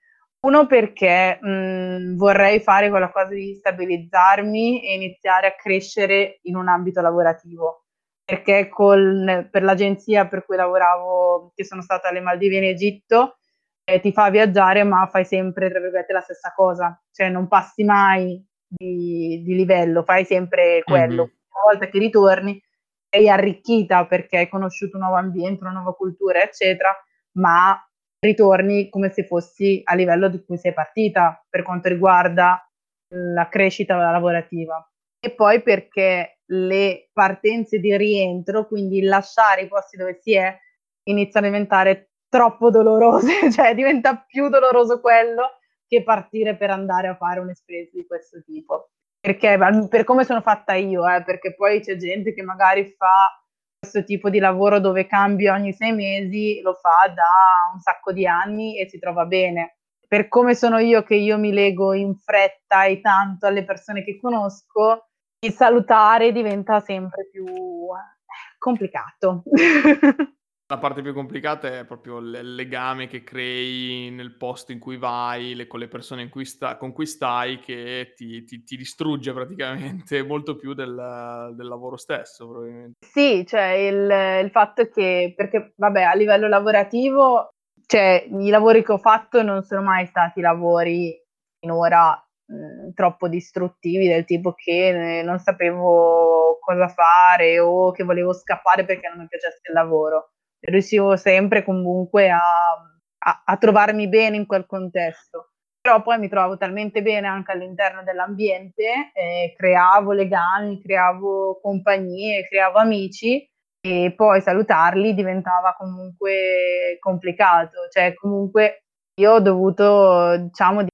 Uno 0.46 0.66
perché 0.66 1.38
mh, 1.40 2.14
vorrei 2.14 2.61
fare 2.61 2.88
quella 2.90 3.11
cosa 3.11 3.35
di 3.35 3.54
stabilizzarmi 3.54 4.85
e 4.85 4.94
iniziare 4.94 5.49
a 5.49 5.54
crescere 5.56 6.38
in 6.42 6.54
un 6.54 6.68
ambito 6.68 7.00
lavorativo. 7.00 7.86
Perché 8.26 8.68
col, 8.68 9.49
per 9.52 9.62
l'agenzia 9.62 10.26
per 10.26 10.45
cui 10.45 10.56
lavoravo, 10.56 11.52
che 11.54 11.64
sono 11.64 11.80
stata 11.80 12.09
alle 12.09 12.21
Maldive 12.21 12.56
in 12.56 12.64
Egitto, 12.64 13.37
eh, 13.85 14.00
ti 14.00 14.11
fa 14.11 14.30
viaggiare, 14.30 14.83
ma 14.83 15.06
fai 15.06 15.25
sempre, 15.25 15.71
tra 15.71 15.78
virgolette, 15.78 16.12
la 16.12 16.21
stessa 16.21 16.52
cosa. 16.54 17.00
Cioè 17.12 17.28
non 17.28 17.47
passi 17.47 17.85
mai 17.85 18.45
di, 18.66 19.42
di 19.45 19.54
livello, 19.54 20.02
fai 20.02 20.25
sempre 20.25 20.83
quello. 20.83 21.23
Mm-hmm. 21.23 21.35
Una 21.52 21.73
volta 21.73 21.87
che 21.87 21.99
ritorni, 22.00 22.61
sei 23.09 23.28
arricchita 23.28 24.06
perché 24.06 24.38
hai 24.38 24.49
conosciuto 24.49 24.97
un 24.97 25.04
nuovo 25.04 25.16
ambiente, 25.18 25.62
una 25.62 25.73
nuova 25.73 25.95
cultura, 25.95 26.42
eccetera, 26.42 26.92
ma 27.35 27.80
ritorni 28.18 28.88
come 28.88 29.11
se 29.11 29.25
fossi 29.25 29.80
a 29.85 29.95
livello 29.95 30.28
di 30.28 30.45
cui 30.45 30.59
sei 30.59 30.73
partita 30.73 31.45
per 31.49 31.62
quanto 31.62 31.88
riguarda 31.88 32.68
la 33.09 33.49
crescita 33.49 33.97
lavorativa. 33.97 34.85
E 35.21 35.30
poi 35.30 35.62
perché 35.62 36.36
le 36.46 37.08
partenze 37.12 37.78
di 37.78 37.96
rientro, 37.96 38.66
quindi 38.66 39.02
lasciare 39.02 39.62
i 39.62 39.68
posti 39.68 39.96
dove 39.96 40.18
si 40.20 40.34
è, 40.34 40.56
iniziano 41.04 41.46
a 41.46 41.50
diventare 41.50 42.10
troppo 42.28 42.70
dolorose, 42.70 43.50
cioè 43.52 43.74
diventa 43.74 44.16
più 44.16 44.48
doloroso 44.48 45.00
quello 45.00 45.58
che 45.88 46.02
partire 46.02 46.56
per 46.56 46.70
andare 46.70 47.08
a 47.08 47.16
fare 47.16 47.40
un'esperienza 47.40 47.96
di 47.96 48.06
questo 48.06 48.42
tipo. 48.44 48.90
Perché 49.20 49.58
per 49.88 50.04
come 50.04 50.24
sono 50.24 50.40
fatta 50.40 50.74
io, 50.74 51.08
eh, 51.08 51.22
perché 51.24 51.54
poi 51.54 51.80
c'è 51.80 51.96
gente 51.96 52.32
che 52.32 52.42
magari 52.42 52.94
fa 52.96 53.30
questo 53.78 54.04
tipo 54.04 54.30
di 54.30 54.38
lavoro 54.38 54.78
dove 54.78 55.06
cambia 55.06 55.54
ogni 55.54 55.72
sei 55.72 55.92
mesi, 55.92 56.60
lo 56.60 56.74
fa 56.74 57.08
da 57.12 57.72
un 57.72 57.80
sacco 57.80 58.12
di 58.12 58.26
anni 58.26 58.78
e 58.78 58.88
si 58.88 58.98
trova 58.98 59.24
bene. 59.24 59.78
Per 60.06 60.28
come 60.28 60.54
sono 60.54 60.78
io, 60.78 61.02
che 61.02 61.16
io 61.16 61.38
mi 61.38 61.52
lego 61.52 61.92
in 61.92 62.14
fretta 62.16 62.84
e 62.84 63.00
tanto 63.00 63.46
alle 63.46 63.64
persone 63.64 64.04
che 64.04 64.18
conosco, 64.20 65.05
salutare 65.50 66.33
diventa 66.33 66.81
sempre 66.81 67.28
più 67.31 67.45
eh, 67.47 68.59
complicato. 68.59 69.43
La 70.69 70.78
parte 70.78 71.00
più 71.00 71.14
complicata 71.14 71.78
è 71.78 71.85
proprio 71.85 72.19
il 72.19 72.57
legame 72.57 73.07
che 73.07 73.23
crei 73.23 74.11
nel 74.11 74.37
posto 74.37 74.73
in 74.73 74.81
cui 74.81 74.97
vai, 74.97 75.55
le, 75.55 75.69
con 75.69 75.78
le 75.78 75.87
persone 75.87 76.28
cui 76.28 76.45
sta, 76.45 76.76
con 76.76 76.90
cui 76.90 77.07
stai, 77.07 77.61
che 77.61 78.14
ti, 78.16 78.43
ti, 78.43 78.64
ti 78.64 78.76
distrugge 78.76 79.33
praticamente 79.33 80.23
molto 80.26 80.57
più 80.57 80.75
del, 80.75 81.52
del, 81.55 81.69
lavoro 81.69 81.97
stesso, 81.97 82.49
probabilmente. 82.49 83.07
Sì, 83.07 83.47
cioè 83.47 83.69
il, 83.75 84.43
il 84.45 84.50
fatto 84.50 84.88
che, 84.88 85.35
perché 85.37 85.72
vabbè, 85.77 86.03
a 86.03 86.14
livello 86.14 86.49
lavorativo, 86.49 87.51
cioè 87.87 88.27
i 88.29 88.49
lavori 88.49 88.83
che 88.83 88.90
ho 88.90 88.99
fatto 88.99 89.42
non 89.42 89.62
sono 89.62 89.83
mai 89.83 90.07
stati 90.07 90.40
lavori 90.40 91.16
finora 91.61 92.25
mh, 92.46 92.92
troppo 92.94 93.28
distruttivi, 93.28 94.09
del 94.09 94.24
tipo 94.24 94.52
che 94.54 95.22
non 95.24 95.38
sapevo 95.38 96.59
cosa 96.61 96.88
fare 96.88 97.59
o 97.59 97.90
che 97.92 98.04
volevo 98.04 98.32
scappare 98.32 98.85
perché 98.85 99.09
non 99.09 99.20
mi 99.20 99.26
piacesse 99.28 99.61
il 99.68 99.74
lavoro. 99.74 100.30
Riuscivo 100.61 101.16
sempre 101.16 101.64
comunque 101.64 102.30
a, 102.30 102.38
a, 102.38 103.42
a 103.44 103.56
trovarmi 103.56 104.09
bene 104.09 104.37
in 104.37 104.46
quel 104.46 104.66
contesto. 104.66 105.50
Però 105.80 106.02
poi 106.02 106.18
mi 106.18 106.28
trovavo 106.28 106.56
talmente 106.56 107.00
bene 107.00 107.28
anche 107.28 107.52
all'interno 107.52 108.02
dell'ambiente, 108.02 109.12
eh, 109.14 109.54
creavo 109.56 110.11
legami, 110.11 110.82
creavo 110.82 111.61
compagnie, 111.62 112.42
creavo 112.48 112.78
amici 112.78 113.48
e 113.87 114.12
poi 114.16 114.40
salutarli 114.40 115.14
diventava 115.14 115.76
comunque 115.78 116.96
complicato, 116.98 117.87
cioè 117.88 118.14
comunque 118.14 118.87
io 119.20 119.35
ho 119.35 119.40
dovuto 119.40 120.37
diciamo 120.38 120.82
di 120.82 120.88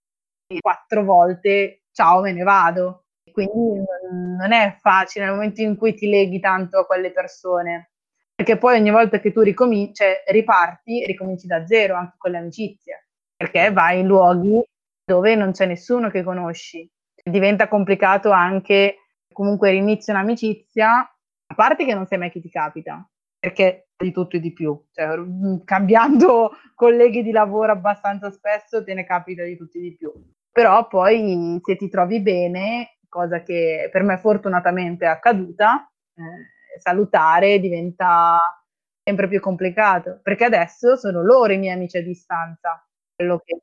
quattro 0.60 1.04
volte 1.04 1.84
ciao 1.92 2.20
me 2.20 2.32
ne 2.32 2.42
vado, 2.42 3.04
quindi 3.32 3.84
non 4.10 4.52
è 4.52 4.76
facile 4.80 5.24
nel 5.24 5.34
momento 5.34 5.62
in 5.62 5.76
cui 5.76 5.94
ti 5.94 6.08
leghi 6.08 6.40
tanto 6.40 6.78
a 6.78 6.86
quelle 6.86 7.12
persone 7.12 7.92
perché 8.42 8.58
poi 8.58 8.78
ogni 8.78 8.90
volta 8.90 9.20
che 9.20 9.30
tu 9.30 9.40
ricominci, 9.40 9.94
cioè, 9.94 10.24
riparti, 10.26 11.06
ricominci 11.06 11.46
da 11.46 11.64
zero 11.64 11.94
anche 11.94 12.14
con 12.18 12.32
le 12.32 12.38
amicizie, 12.38 13.08
perché 13.36 13.70
vai 13.70 14.00
in 14.00 14.06
luoghi 14.08 14.60
dove 15.04 15.34
non 15.36 15.52
c'è 15.52 15.66
nessuno 15.66 16.10
che 16.10 16.24
conosci. 16.24 16.90
Diventa 17.22 17.68
complicato 17.68 18.30
anche 18.30 18.96
comunque 19.32 19.70
rinizio 19.70 20.12
un'amicizia, 20.12 20.90
a 20.98 21.54
parte 21.54 21.84
che 21.84 21.94
non 21.94 22.06
sai 22.06 22.18
mai 22.18 22.32
chi 22.32 22.40
ti 22.40 22.50
capita, 22.50 23.08
perché 23.38 23.90
di 23.96 24.10
tutto 24.10 24.36
e 24.36 24.40
di 24.40 24.52
più, 24.52 24.76
cioè, 24.90 25.16
mm, 25.16 25.58
cambiando 25.64 26.50
colleghi 26.74 27.22
di 27.22 27.30
lavoro 27.30 27.70
abbastanza 27.70 28.30
spesso 28.32 28.82
te 28.82 28.92
ne 28.94 29.04
capita 29.04 29.44
di 29.44 29.56
tutto 29.56 29.78
e 29.78 29.82
di 29.82 29.94
più. 29.94 30.12
Però 30.52 30.86
poi 30.86 31.58
se 31.64 31.76
ti 31.76 31.88
trovi 31.88 32.20
bene, 32.20 32.98
cosa 33.08 33.42
che 33.42 33.88
per 33.90 34.02
me 34.02 34.18
fortunatamente 34.18 35.06
è 35.06 35.08
accaduta, 35.08 35.90
eh, 36.14 36.78
salutare 36.78 37.58
diventa 37.58 38.38
sempre 39.02 39.28
più 39.28 39.40
complicato, 39.40 40.20
perché 40.22 40.44
adesso 40.44 40.96
sono 40.96 41.22
loro 41.22 41.52
i 41.52 41.58
miei 41.58 41.74
amici 41.74 41.96
a 41.96 42.02
distanza, 42.02 42.86
quello 43.14 43.40
che, 43.44 43.62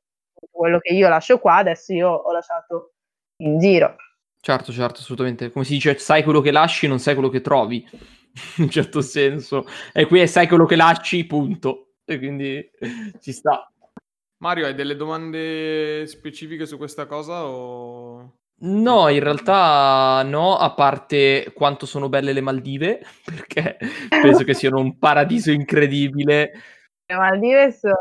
quello 0.50 0.78
che 0.80 0.92
io 0.92 1.08
lascio 1.08 1.38
qua, 1.38 1.56
adesso 1.56 1.92
io 1.92 2.10
ho 2.10 2.32
lasciato 2.32 2.94
in 3.42 3.58
giro. 3.58 3.96
Certo, 4.42 4.72
certo, 4.72 5.00
assolutamente. 5.00 5.50
Come 5.50 5.64
si 5.64 5.74
dice, 5.74 5.98
sai 5.98 6.22
quello 6.22 6.40
che 6.40 6.50
lasci, 6.50 6.86
non 6.86 6.98
sai 6.98 7.14
quello 7.14 7.28
che 7.28 7.40
trovi, 7.40 7.86
in 8.58 8.64
un 8.64 8.70
certo 8.70 9.00
senso. 9.00 9.66
E 9.92 10.06
qui 10.06 10.20
è 10.20 10.26
sai 10.26 10.48
quello 10.48 10.64
che 10.64 10.76
lasci, 10.76 11.24
punto. 11.26 11.92
E 12.04 12.18
quindi 12.18 12.70
ci 13.20 13.32
sta. 13.32 13.70
Mario, 14.42 14.64
hai 14.64 14.74
delle 14.74 14.96
domande 14.96 16.06
specifiche 16.06 16.64
su 16.64 16.78
questa 16.78 17.04
cosa 17.04 17.44
o... 17.44 18.38
No, 18.62 19.08
in 19.08 19.22
realtà 19.22 20.22
no, 20.22 20.56
a 20.56 20.72
parte 20.72 21.52
quanto 21.54 21.84
sono 21.84 22.08
belle 22.08 22.32
le 22.32 22.40
Maldive, 22.40 23.02
perché 23.24 23.76
penso 24.08 24.44
che 24.44 24.54
siano 24.54 24.78
un 24.80 24.98
paradiso 24.98 25.50
incredibile. 25.50 26.52
Le 27.04 27.16
Maldive 27.16 27.70
sono 27.72 27.94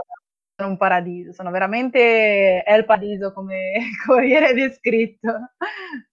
un 0.57 0.77
paradiso, 0.77 1.33
sono 1.33 1.51
veramente 1.51 2.63
è 2.63 2.73
il 2.73 2.85
paradiso 2.85 3.33
come, 3.33 3.73
come 4.07 4.25
viene 4.25 4.53
descritto. 4.53 5.51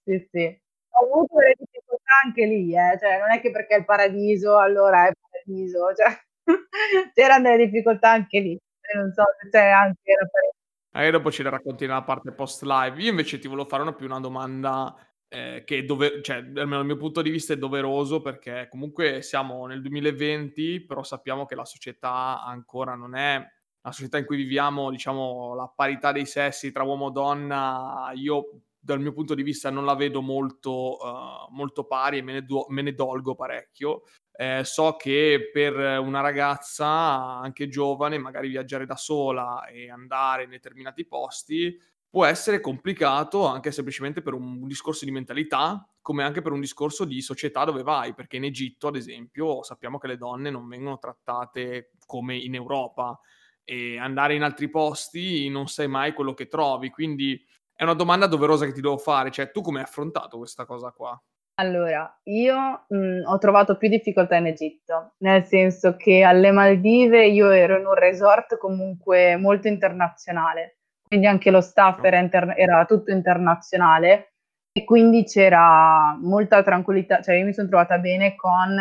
sì, 0.04 0.28
sì. 0.32 0.60
Ho 0.90 1.04
avuto 1.04 1.36
delle 1.38 1.54
difficoltà 1.56 2.12
anche 2.24 2.46
lì, 2.46 2.74
eh. 2.74 2.98
cioè, 2.98 3.20
non 3.20 3.30
è 3.30 3.40
che 3.40 3.52
perché 3.52 3.76
è 3.76 3.78
il 3.78 3.84
paradiso 3.84 4.58
allora 4.58 5.06
è 5.06 5.08
il 5.10 5.16
paradiso, 5.20 5.94
cioè, 5.94 6.16
c'erano 7.14 7.50
delle 7.50 7.68
difficoltà 7.68 8.10
anche 8.10 8.40
lì. 8.40 8.58
Non 8.94 9.12
so 9.12 9.24
se 9.40 9.48
c'è 9.50 9.68
anche 9.68 10.12
la 10.12 10.26
paradiso 10.26 10.56
Magari 10.96 11.12
dopo 11.12 11.30
ce 11.30 11.42
la 11.42 11.50
racconti 11.50 11.86
nella 11.86 12.04
parte 12.04 12.32
post 12.32 12.62
live. 12.62 13.02
Io 13.02 13.10
invece 13.10 13.38
ti 13.38 13.48
volevo 13.48 13.68
fare 13.68 13.82
una 13.82 13.92
più 13.92 14.06
una 14.06 14.18
domanda 14.18 14.96
eh, 15.28 15.62
che 15.66 15.84
dove, 15.84 16.22
cioè, 16.22 16.36
almeno 16.36 16.76
dal 16.76 16.86
mio 16.86 16.96
punto 16.96 17.20
di 17.20 17.28
vista 17.28 17.52
è 17.52 17.58
doveroso 17.58 18.22
perché 18.22 18.66
comunque 18.70 19.20
siamo 19.20 19.66
nel 19.66 19.82
2020, 19.82 20.80
però 20.86 21.02
sappiamo 21.02 21.44
che 21.44 21.54
la 21.54 21.66
società 21.66 22.42
ancora 22.42 22.94
non 22.94 23.14
è 23.14 23.36
la 23.82 23.92
società 23.92 24.16
in 24.16 24.24
cui 24.24 24.36
viviamo, 24.36 24.90
diciamo, 24.90 25.54
la 25.54 25.70
parità 25.72 26.12
dei 26.12 26.26
sessi 26.26 26.72
tra 26.72 26.82
uomo 26.82 27.08
e 27.08 27.12
donna, 27.12 28.10
io 28.14 28.62
dal 28.78 29.00
mio 29.00 29.12
punto 29.12 29.34
di 29.34 29.42
vista 29.42 29.68
non 29.68 29.84
la 29.84 29.94
vedo 29.94 30.22
molto, 30.22 30.96
uh, 30.96 31.52
molto 31.54 31.84
pari 31.84 32.18
e 32.18 32.22
me 32.22 32.32
ne, 32.32 32.42
do- 32.42 32.66
me 32.68 32.82
ne 32.82 32.94
dolgo 32.94 33.34
parecchio. 33.34 34.02
Eh, 34.38 34.62
so 34.64 34.96
che 34.96 35.50
per 35.52 35.74
una 35.98 36.20
ragazza, 36.20 36.86
anche 36.86 37.68
giovane, 37.68 38.18
magari 38.18 38.48
viaggiare 38.48 38.84
da 38.86 38.96
sola 38.96 39.64
e 39.66 39.90
andare 39.90 40.44
in 40.44 40.50
determinati 40.50 41.06
posti 41.06 41.74
può 42.08 42.24
essere 42.24 42.60
complicato 42.60 43.46
anche 43.46 43.72
semplicemente 43.72 44.22
per 44.22 44.34
un 44.34 44.66
discorso 44.66 45.04
di 45.04 45.10
mentalità, 45.10 45.86
come 46.00 46.22
anche 46.22 46.40
per 46.42 46.52
un 46.52 46.60
discorso 46.60 47.04
di 47.04 47.20
società 47.20 47.64
dove 47.64 47.82
vai, 47.82 48.14
perché 48.14 48.36
in 48.36 48.44
Egitto, 48.44 48.88
ad 48.88 48.96
esempio, 48.96 49.62
sappiamo 49.62 49.98
che 49.98 50.06
le 50.06 50.16
donne 50.16 50.50
non 50.50 50.68
vengono 50.68 50.98
trattate 50.98 51.90
come 52.06 52.36
in 52.36 52.54
Europa 52.54 53.18
e 53.64 53.98
andare 53.98 54.34
in 54.34 54.42
altri 54.42 54.68
posti 54.70 55.48
non 55.48 55.66
sai 55.66 55.88
mai 55.88 56.12
quello 56.14 56.34
che 56.34 56.46
trovi, 56.46 56.90
quindi 56.90 57.42
è 57.74 57.82
una 57.82 57.94
domanda 57.94 58.26
doverosa 58.26 58.64
che 58.64 58.72
ti 58.72 58.80
devo 58.80 58.96
fare, 58.98 59.30
cioè 59.30 59.50
tu 59.50 59.60
come 59.60 59.78
hai 59.78 59.84
affrontato 59.84 60.38
questa 60.38 60.64
cosa 60.64 60.92
qua? 60.92 61.20
Allora, 61.58 62.20
io 62.24 62.84
mh, 62.88 63.22
ho 63.26 63.38
trovato 63.38 63.78
più 63.78 63.88
difficoltà 63.88 64.36
in 64.36 64.46
Egitto, 64.46 65.14
nel 65.18 65.44
senso 65.44 65.96
che 65.96 66.22
alle 66.22 66.50
Maldive 66.50 67.26
io 67.26 67.48
ero 67.50 67.78
in 67.78 67.86
un 67.86 67.94
resort 67.94 68.58
comunque 68.58 69.36
molto 69.36 69.66
internazionale, 69.66 70.76
quindi 71.08 71.26
anche 71.26 71.50
lo 71.50 71.62
staff 71.62 72.02
era, 72.04 72.18
inter- 72.18 72.52
era 72.58 72.84
tutto 72.84 73.10
internazionale 73.10 74.32
e 74.70 74.84
quindi 74.84 75.24
c'era 75.24 76.14
molta 76.20 76.62
tranquillità, 76.62 77.22
cioè 77.22 77.36
io 77.36 77.46
mi 77.46 77.54
sono 77.54 77.68
trovata 77.68 77.96
bene 77.98 78.34
con 78.36 78.76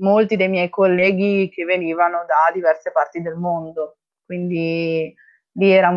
molti 0.00 0.36
dei 0.36 0.48
miei 0.48 0.68
colleghi 0.68 1.48
che 1.48 1.64
venivano 1.64 2.24
da 2.26 2.52
diverse 2.52 2.92
parti 2.92 3.22
del 3.22 3.36
mondo, 3.36 3.96
quindi 4.26 5.12
lì 5.52 5.70
era 5.70 5.90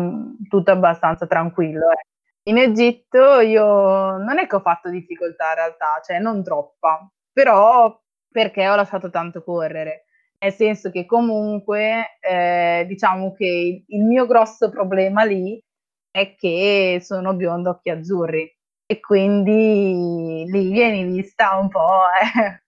tutto 0.48 0.70
abbastanza 0.70 1.26
tranquillo. 1.26 1.90
Eh. 1.90 2.02
In 2.44 2.58
Egitto 2.58 3.38
io 3.40 4.16
non 4.16 4.38
è 4.38 4.46
che 4.48 4.56
ho 4.56 4.60
fatto 4.60 4.88
difficoltà 4.90 5.50
in 5.50 5.54
realtà, 5.54 6.00
cioè 6.04 6.18
non 6.18 6.42
troppa, 6.42 7.08
però 7.32 7.96
perché 8.28 8.68
ho 8.68 8.74
lasciato 8.74 9.10
tanto 9.10 9.44
correre. 9.44 10.06
Nel 10.40 10.52
senso 10.52 10.90
che 10.90 11.06
comunque 11.06 12.18
eh, 12.20 12.84
diciamo 12.88 13.32
che 13.32 13.84
il 13.86 14.02
mio 14.02 14.26
grosso 14.26 14.70
problema 14.70 15.22
lì 15.22 15.62
è 16.10 16.34
che 16.34 16.98
sono 17.00 17.34
biondo 17.34 17.70
occhi 17.70 17.90
azzurri 17.90 18.52
e 18.86 19.00
quindi 19.00 20.44
lì 20.50 20.70
vieni 20.72 21.04
vista 21.04 21.56
un 21.56 21.68
po' 21.68 22.00
eh, 22.20 22.58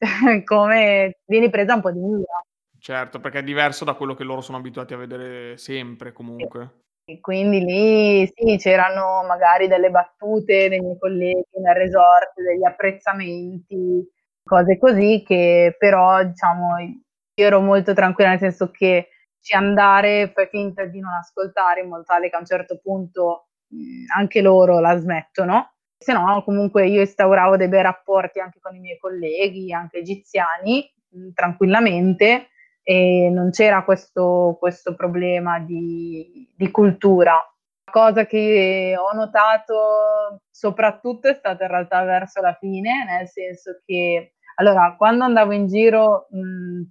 come 0.44 1.18
vieni 1.26 1.50
presa 1.50 1.74
un 1.74 1.80
po' 1.80 1.90
di 1.90 1.98
mira. 1.98 2.40
Certo, 2.78 3.18
perché 3.18 3.40
è 3.40 3.42
diverso 3.42 3.84
da 3.84 3.94
quello 3.94 4.14
che 4.14 4.22
loro 4.22 4.40
sono 4.40 4.58
abituati 4.58 4.94
a 4.94 4.98
vedere 4.98 5.56
sempre 5.56 6.12
comunque. 6.12 6.86
E 7.10 7.20
quindi 7.20 7.60
lì 7.64 8.26
sì, 8.34 8.58
c'erano 8.58 9.24
magari 9.26 9.66
delle 9.66 9.88
battute 9.88 10.68
dei 10.68 10.78
miei 10.78 10.98
colleghi 10.98 11.42
nel 11.62 11.74
resort, 11.74 12.34
degli 12.38 12.62
apprezzamenti, 12.66 14.06
cose 14.42 14.76
così 14.76 15.22
che 15.26 15.74
però 15.78 16.22
diciamo 16.22 16.76
io 16.80 17.00
ero 17.46 17.60
molto 17.62 17.94
tranquilla 17.94 18.28
nel 18.28 18.38
senso 18.40 18.70
che 18.70 19.08
ci 19.40 19.54
andare, 19.54 20.30
fai 20.34 20.48
finta 20.48 20.84
di 20.84 21.00
non 21.00 21.14
ascoltare 21.14 21.80
in 21.80 21.88
modo 21.88 22.02
tale 22.02 22.28
che 22.28 22.36
a 22.36 22.40
un 22.40 22.44
certo 22.44 22.78
punto 22.82 23.46
mh, 23.68 24.04
anche 24.14 24.42
loro 24.42 24.78
la 24.78 24.94
smettono. 24.98 25.76
Se 25.96 26.12
no, 26.12 26.42
comunque 26.44 26.86
io 26.88 27.00
instauravo 27.00 27.56
dei 27.56 27.68
bei 27.68 27.80
rapporti 27.82 28.38
anche 28.38 28.58
con 28.60 28.74
i 28.76 28.80
miei 28.80 28.98
colleghi, 28.98 29.72
anche 29.72 29.96
egiziani, 30.00 30.86
mh, 31.08 31.30
tranquillamente 31.32 32.48
e 32.90 33.28
non 33.30 33.50
c'era 33.50 33.84
questo, 33.84 34.56
questo 34.58 34.94
problema 34.94 35.58
di, 35.58 36.50
di 36.56 36.70
cultura. 36.70 37.32
La 37.34 37.92
cosa 37.92 38.24
che 38.24 38.94
ho 38.96 39.14
notato 39.14 40.40
soprattutto 40.50 41.28
è 41.28 41.34
stata 41.34 41.64
in 41.64 41.70
realtà 41.70 42.02
verso 42.04 42.40
la 42.40 42.56
fine, 42.58 43.04
nel 43.04 43.28
senso 43.28 43.82
che 43.84 44.36
allora 44.54 44.94
quando 44.96 45.24
andavo 45.24 45.52
in 45.52 45.66
giro 45.66 46.28
mh, 46.30 46.82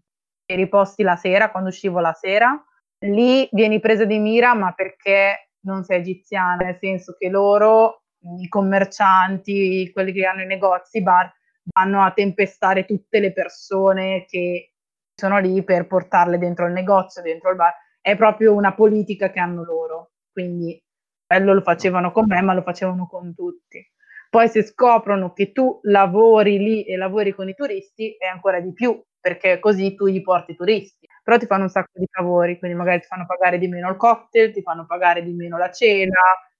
per 0.45 0.59
i 0.59 0.69
posti 0.69 1.01
la 1.01 1.15
sera, 1.15 1.49
quando 1.49 1.69
uscivo 1.69 1.99
la 1.99 2.13
sera, 2.13 2.63
lì 2.99 3.49
vieni 3.51 3.79
presa 3.79 4.05
di 4.05 4.19
mira, 4.19 4.53
ma 4.53 4.73
perché 4.73 5.49
non 5.61 5.83
sei 5.83 6.01
egiziana, 6.01 6.63
nel 6.63 6.77
senso 6.79 7.15
che 7.17 7.27
loro, 7.27 8.03
i 8.39 8.47
commercianti, 8.47 9.89
quelli 9.91 10.13
che 10.13 10.27
hanno 10.27 10.43
i 10.43 10.45
negozi, 10.45 10.99
i 10.99 11.01
bar, 11.01 11.33
vanno 11.73 12.03
a 12.03 12.11
tempestare 12.11 12.85
tutte 12.85 13.19
le 13.19 13.33
persone 13.33 14.25
che 14.25 14.73
sono 15.19 15.39
lì 15.39 15.63
per 15.63 15.87
portarle 15.87 16.37
dentro 16.37 16.67
il 16.67 16.73
negozio, 16.73 17.23
dentro 17.23 17.49
il 17.49 17.55
bar. 17.55 17.73
È 17.99 18.15
proprio 18.15 18.53
una 18.53 18.73
politica 18.73 19.31
che 19.31 19.39
hanno 19.39 19.63
loro. 19.63 20.11
Quindi 20.31 20.79
quello 21.25 21.55
lo 21.55 21.61
facevano 21.61 22.11
con 22.11 22.25
me, 22.27 22.39
ma 22.41 22.53
lo 22.53 22.61
facevano 22.61 23.07
con 23.07 23.33
tutti. 23.33 23.83
Poi 24.29 24.47
se 24.47 24.61
scoprono 24.61 25.33
che 25.33 25.51
tu 25.51 25.79
lavori 25.83 26.59
lì 26.59 26.83
e 26.83 26.95
lavori 26.97 27.33
con 27.33 27.49
i 27.49 27.55
turisti, 27.55 28.15
è 28.17 28.27
ancora 28.27 28.59
di 28.59 28.71
più, 28.73 29.01
perché 29.19 29.57
così 29.59 29.95
tu 29.95 30.05
gli 30.05 30.21
porti 30.21 30.51
i 30.51 30.55
turisti. 30.55 31.07
Però 31.23 31.37
ti 31.37 31.47
fanno 31.47 31.63
un 31.63 31.69
sacco 31.69 31.99
di 31.99 32.07
favori, 32.09 32.59
quindi 32.59 32.77
magari 32.77 32.99
ti 32.99 33.07
fanno 33.07 33.25
pagare 33.25 33.57
di 33.57 33.67
meno 33.67 33.89
il 33.89 33.97
cocktail, 33.97 34.51
ti 34.51 34.61
fanno 34.61 34.85
pagare 34.85 35.23
di 35.23 35.33
meno 35.33 35.57
la 35.57 35.71
cena, 35.71 36.19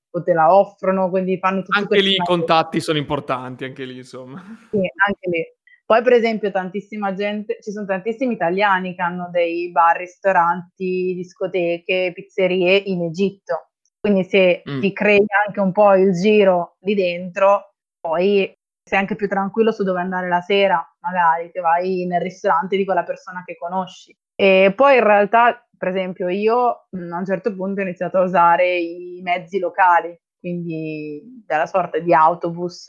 o 0.10 0.24
te 0.24 0.34
la 0.34 0.54
offrono, 0.54 1.10
quindi 1.10 1.38
fanno 1.38 1.62
tutti 1.62 1.78
Anche 1.78 2.02
lì 2.02 2.14
i 2.14 2.18
contatti 2.18 2.80
sono 2.80 2.98
importanti, 2.98 3.66
anche 3.66 3.86
lì 3.86 3.98
insomma. 3.98 4.42
Sì, 4.72 4.78
anche 4.78 5.30
lì. 5.30 5.46
Poi, 5.88 6.02
per 6.02 6.12
esempio, 6.12 6.52
tantissima 6.52 7.14
gente, 7.14 7.60
ci 7.62 7.72
sono 7.72 7.86
tantissimi 7.86 8.34
italiani 8.34 8.94
che 8.94 9.02
hanno 9.02 9.30
dei 9.32 9.72
bar, 9.72 9.96
ristoranti, 9.96 11.14
discoteche, 11.16 12.12
pizzerie 12.14 12.76
in 12.76 13.04
Egitto. 13.04 13.70
Quindi 13.98 14.26
se 14.26 14.64
mm. 14.70 14.82
ti 14.82 14.92
crei 14.92 15.24
anche 15.46 15.62
un 15.62 15.72
po' 15.72 15.96
il 15.96 16.12
giro 16.12 16.76
lì 16.82 16.94
dentro, 16.94 17.76
poi 18.02 18.54
sei 18.84 19.00
anche 19.00 19.16
più 19.16 19.30
tranquillo 19.30 19.72
su 19.72 19.84
dove 19.84 20.02
andare 20.02 20.28
la 20.28 20.42
sera, 20.42 20.86
magari 21.00 21.52
che 21.52 21.62
vai 21.62 22.06
nel 22.06 22.20
ristorante 22.20 22.76
di 22.76 22.84
quella 22.84 23.04
persona 23.04 23.44
che 23.46 23.56
conosci. 23.56 24.14
E 24.36 24.74
poi 24.76 24.98
in 24.98 25.04
realtà, 25.06 25.66
per 25.78 25.88
esempio, 25.88 26.28
io 26.28 26.88
mm, 26.98 27.14
a 27.14 27.18
un 27.18 27.26
certo 27.26 27.56
punto 27.56 27.80
ho 27.80 27.84
iniziato 27.84 28.18
a 28.18 28.24
usare 28.24 28.78
i 28.78 29.22
mezzi 29.24 29.58
locali, 29.58 30.14
quindi 30.38 31.44
della 31.46 31.66
sorta 31.66 31.98
di 32.00 32.14
autobus 32.14 32.88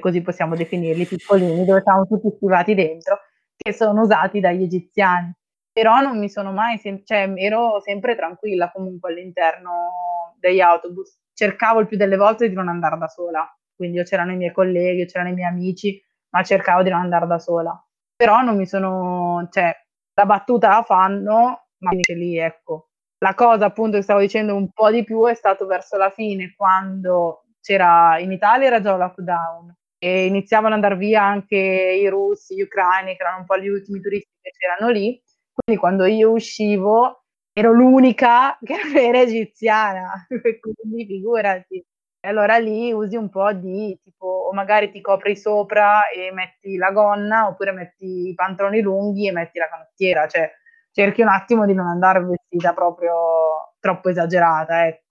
così 0.00 0.22
possiamo 0.22 0.56
definirli, 0.56 1.04
piccolini, 1.04 1.64
dove 1.64 1.80
stavamo 1.80 2.06
tutti 2.06 2.28
schivati 2.34 2.74
dentro, 2.74 3.18
che 3.56 3.72
sono 3.72 4.02
usati 4.02 4.40
dagli 4.40 4.62
egiziani. 4.64 5.32
Però 5.72 6.00
non 6.00 6.18
mi 6.18 6.28
sono 6.28 6.52
mai, 6.52 6.78
sem- 6.78 7.02
cioè 7.04 7.32
ero 7.36 7.80
sempre 7.80 8.16
tranquilla 8.16 8.70
comunque 8.72 9.10
all'interno 9.12 10.34
degli 10.38 10.60
autobus. 10.60 11.20
Cercavo 11.32 11.80
il 11.80 11.86
più 11.86 11.96
delle 11.96 12.16
volte 12.16 12.48
di 12.48 12.54
non 12.54 12.68
andare 12.68 12.98
da 12.98 13.06
sola, 13.06 13.48
quindi 13.74 14.00
o 14.00 14.02
c'erano 14.02 14.32
i 14.32 14.36
miei 14.36 14.52
colleghi, 14.52 15.06
c'erano 15.06 15.30
i 15.30 15.34
miei 15.34 15.48
amici, 15.48 16.02
ma 16.30 16.42
cercavo 16.42 16.82
di 16.82 16.90
non 16.90 17.00
andare 17.00 17.26
da 17.26 17.38
sola. 17.38 17.82
Però 18.16 18.42
non 18.42 18.56
mi 18.56 18.66
sono, 18.66 19.48
cioè, 19.50 19.72
la 20.14 20.26
battuta 20.26 20.68
la 20.68 20.82
fanno, 20.82 21.68
ma 21.78 21.90
che 22.00 22.14
lì, 22.14 22.36
ecco. 22.38 22.88
La 23.18 23.34
cosa 23.34 23.66
appunto 23.66 23.96
che 23.96 24.02
stavo 24.02 24.20
dicendo 24.20 24.54
un 24.54 24.70
po' 24.70 24.90
di 24.90 25.04
più 25.04 25.26
è 25.26 25.34
stato 25.34 25.66
verso 25.66 25.96
la 25.96 26.10
fine, 26.10 26.54
quando 26.56 27.44
c'era 27.60 28.18
in 28.18 28.32
Italia 28.32 28.66
era 28.66 28.80
già 28.80 28.96
lockdown, 28.96 29.74
e 30.02 30.26
iniziavano 30.26 30.74
ad 30.74 30.82
andare 30.82 30.96
via 30.96 31.22
anche 31.22 31.56
i 31.56 32.08
russi, 32.08 32.54
gli 32.56 32.62
ucraini, 32.62 33.16
che 33.16 33.22
erano 33.22 33.40
un 33.40 33.44
po' 33.44 33.58
gli 33.58 33.68
ultimi 33.68 34.00
turisti 34.00 34.30
che 34.40 34.50
c'erano 34.58 34.90
lì. 34.90 35.22
Quindi 35.52 35.80
quando 35.80 36.06
io 36.06 36.30
uscivo 36.32 37.24
ero 37.52 37.72
l'unica 37.72 38.58
che 38.64 38.74
era 38.94 39.20
egiziana, 39.20 40.26
quindi 40.60 41.06
figurati. 41.06 41.84
E 42.22 42.28
allora 42.28 42.56
lì 42.58 42.92
usi 42.92 43.16
un 43.16 43.28
po' 43.30 43.52
di 43.52 43.98
tipo, 44.02 44.26
o 44.26 44.52
magari 44.52 44.90
ti 44.90 45.00
copri 45.00 45.36
sopra 45.36 46.08
e 46.08 46.30
metti 46.32 46.76
la 46.76 46.90
gonna, 46.92 47.46
oppure 47.48 47.72
metti 47.72 48.28
i 48.28 48.34
pantaloni 48.34 48.80
lunghi 48.80 49.26
e 49.28 49.32
metti 49.32 49.58
la 49.58 49.68
canottiera, 49.68 50.26
cioè 50.28 50.50
cerchi 50.92 51.22
un 51.22 51.28
attimo 51.28 51.66
di 51.66 51.74
non 51.74 51.86
andare 51.86 52.20
vestita 52.24 52.72
proprio 52.74 53.74
troppo 53.80 54.08
esagerata, 54.10 54.86
ecco. 54.86 55.09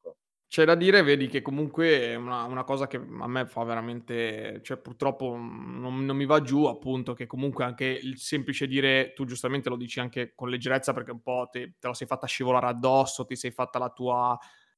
C'è 0.49 0.65
da 0.65 0.73
dire, 0.73 1.03
vedi, 1.03 1.27
che 1.27 1.43
comunque 1.43 2.07
è 2.07 2.15
una, 2.15 2.43
una 2.45 2.63
cosa 2.63 2.87
che 2.87 2.97
a 2.97 3.27
me 3.27 3.45
fa 3.45 3.63
veramente, 3.63 4.61
cioè 4.63 4.77
purtroppo 4.77 5.35
non, 5.35 6.03
non 6.03 6.17
mi 6.17 6.25
va 6.25 6.41
giù, 6.41 6.65
appunto, 6.65 7.13
che 7.13 7.27
comunque 7.27 7.63
anche 7.63 7.85
il 7.85 8.17
semplice 8.17 8.65
dire, 8.65 9.13
tu 9.13 9.25
giustamente 9.25 9.69
lo 9.69 9.75
dici 9.77 9.99
anche 9.99 10.33
con 10.33 10.49
leggerezza 10.49 10.91
perché 10.91 11.11
un 11.11 11.21
po' 11.21 11.49
te, 11.51 11.75
te 11.77 11.87
la 11.87 11.93
sei 11.93 12.07
fatta 12.07 12.25
scivolare 12.25 12.65
addosso, 12.65 13.25
ti 13.25 13.35
sei 13.35 13.51
fatta 13.51 13.77
la 13.77 13.91
tua, 13.91 14.35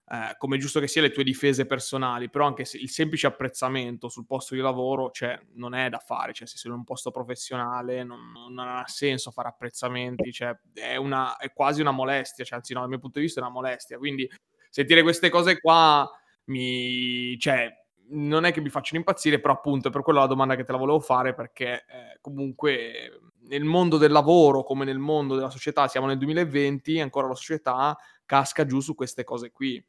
eh, 0.07 0.35
come 0.37 0.57
giusto 0.57 0.81
che 0.81 0.89
sia, 0.89 1.01
le 1.01 1.11
tue 1.11 1.23
difese 1.23 1.65
personali, 1.65 2.29
però 2.29 2.47
anche 2.47 2.65
se 2.65 2.77
il 2.77 2.89
semplice 2.89 3.27
apprezzamento 3.27 4.09
sul 4.09 4.25
posto 4.25 4.55
di 4.55 4.59
lavoro, 4.59 5.09
cioè, 5.11 5.39
non 5.53 5.73
è 5.73 5.87
da 5.87 5.99
fare, 5.99 6.33
cioè 6.33 6.47
se 6.47 6.57
sei 6.57 6.69
in 6.69 6.79
un 6.79 6.83
posto 6.83 7.11
professionale 7.11 8.03
non, 8.03 8.19
non 8.49 8.67
ha 8.67 8.83
senso 8.87 9.31
fare 9.31 9.47
apprezzamenti, 9.47 10.33
cioè 10.33 10.53
è, 10.73 10.97
una, 10.97 11.37
è 11.37 11.53
quasi 11.53 11.79
una 11.79 11.91
molestia, 11.91 12.43
cioè 12.43 12.57
anzi 12.57 12.73
no, 12.73 12.81
dal 12.81 12.89
mio 12.89 12.99
punto 12.99 13.19
di 13.19 13.25
vista 13.25 13.39
è 13.39 13.43
una 13.43 13.53
molestia, 13.53 13.97
quindi 13.97 14.29
sentire 14.71 15.03
queste 15.03 15.29
cose 15.29 15.59
qua 15.59 16.09
mi... 16.45 17.37
cioè, 17.37 17.77
non 18.13 18.45
è 18.45 18.51
che 18.51 18.61
mi 18.61 18.69
facciano 18.69 18.99
impazzire, 18.99 19.39
però 19.39 19.53
appunto 19.53 19.89
è 19.89 19.91
per 19.91 20.01
quello 20.01 20.19
la 20.19 20.27
domanda 20.27 20.55
che 20.55 20.63
te 20.63 20.71
la 20.71 20.77
volevo 20.77 20.99
fare, 20.99 21.33
perché 21.33 21.85
eh, 21.87 22.17
comunque 22.19 23.31
nel 23.43 23.63
mondo 23.63 23.97
del 23.97 24.11
lavoro, 24.11 24.63
come 24.63 24.85
nel 24.85 24.99
mondo 24.99 25.35
della 25.35 25.49
società, 25.49 25.87
siamo 25.87 26.07
nel 26.07 26.17
2020, 26.17 26.99
ancora 26.99 27.27
la 27.27 27.35
società 27.35 27.97
casca 28.25 28.65
giù 28.65 28.79
su 28.79 28.95
queste 28.95 29.23
cose 29.23 29.51
qui. 29.51 29.83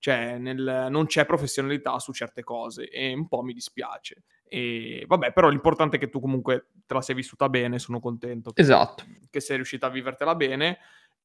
Cioè, 0.00 0.38
nel, 0.38 0.86
non 0.90 1.06
c'è 1.06 1.26
professionalità 1.26 1.98
su 1.98 2.12
certe 2.12 2.44
cose 2.44 2.88
e 2.88 3.12
un 3.12 3.26
po' 3.26 3.42
mi 3.42 3.52
dispiace. 3.52 4.22
E 4.48 5.04
vabbè, 5.06 5.32
però 5.32 5.48
l'importante 5.48 5.96
è 5.96 5.98
che 5.98 6.08
tu 6.08 6.20
comunque 6.20 6.68
te 6.86 6.94
la 6.94 7.02
sei 7.02 7.14
vissuta 7.14 7.48
bene, 7.48 7.78
sono 7.78 8.00
contento. 8.00 8.52
Che, 8.52 8.60
esatto. 8.60 9.04
Che 9.28 9.40
sei 9.40 9.56
riuscita 9.56 9.86
a 9.86 9.90
vivertela 9.90 10.34
bene. 10.34 10.78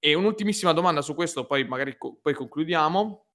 E 0.06 0.16
un'ultimissima 0.16 0.74
domanda 0.74 1.02
su 1.02 1.16
questo, 1.16 1.46
poi 1.46 1.66
magari 1.66 1.98
co- 1.98 2.18
poi 2.22 2.34
concludiamo. 2.34 3.28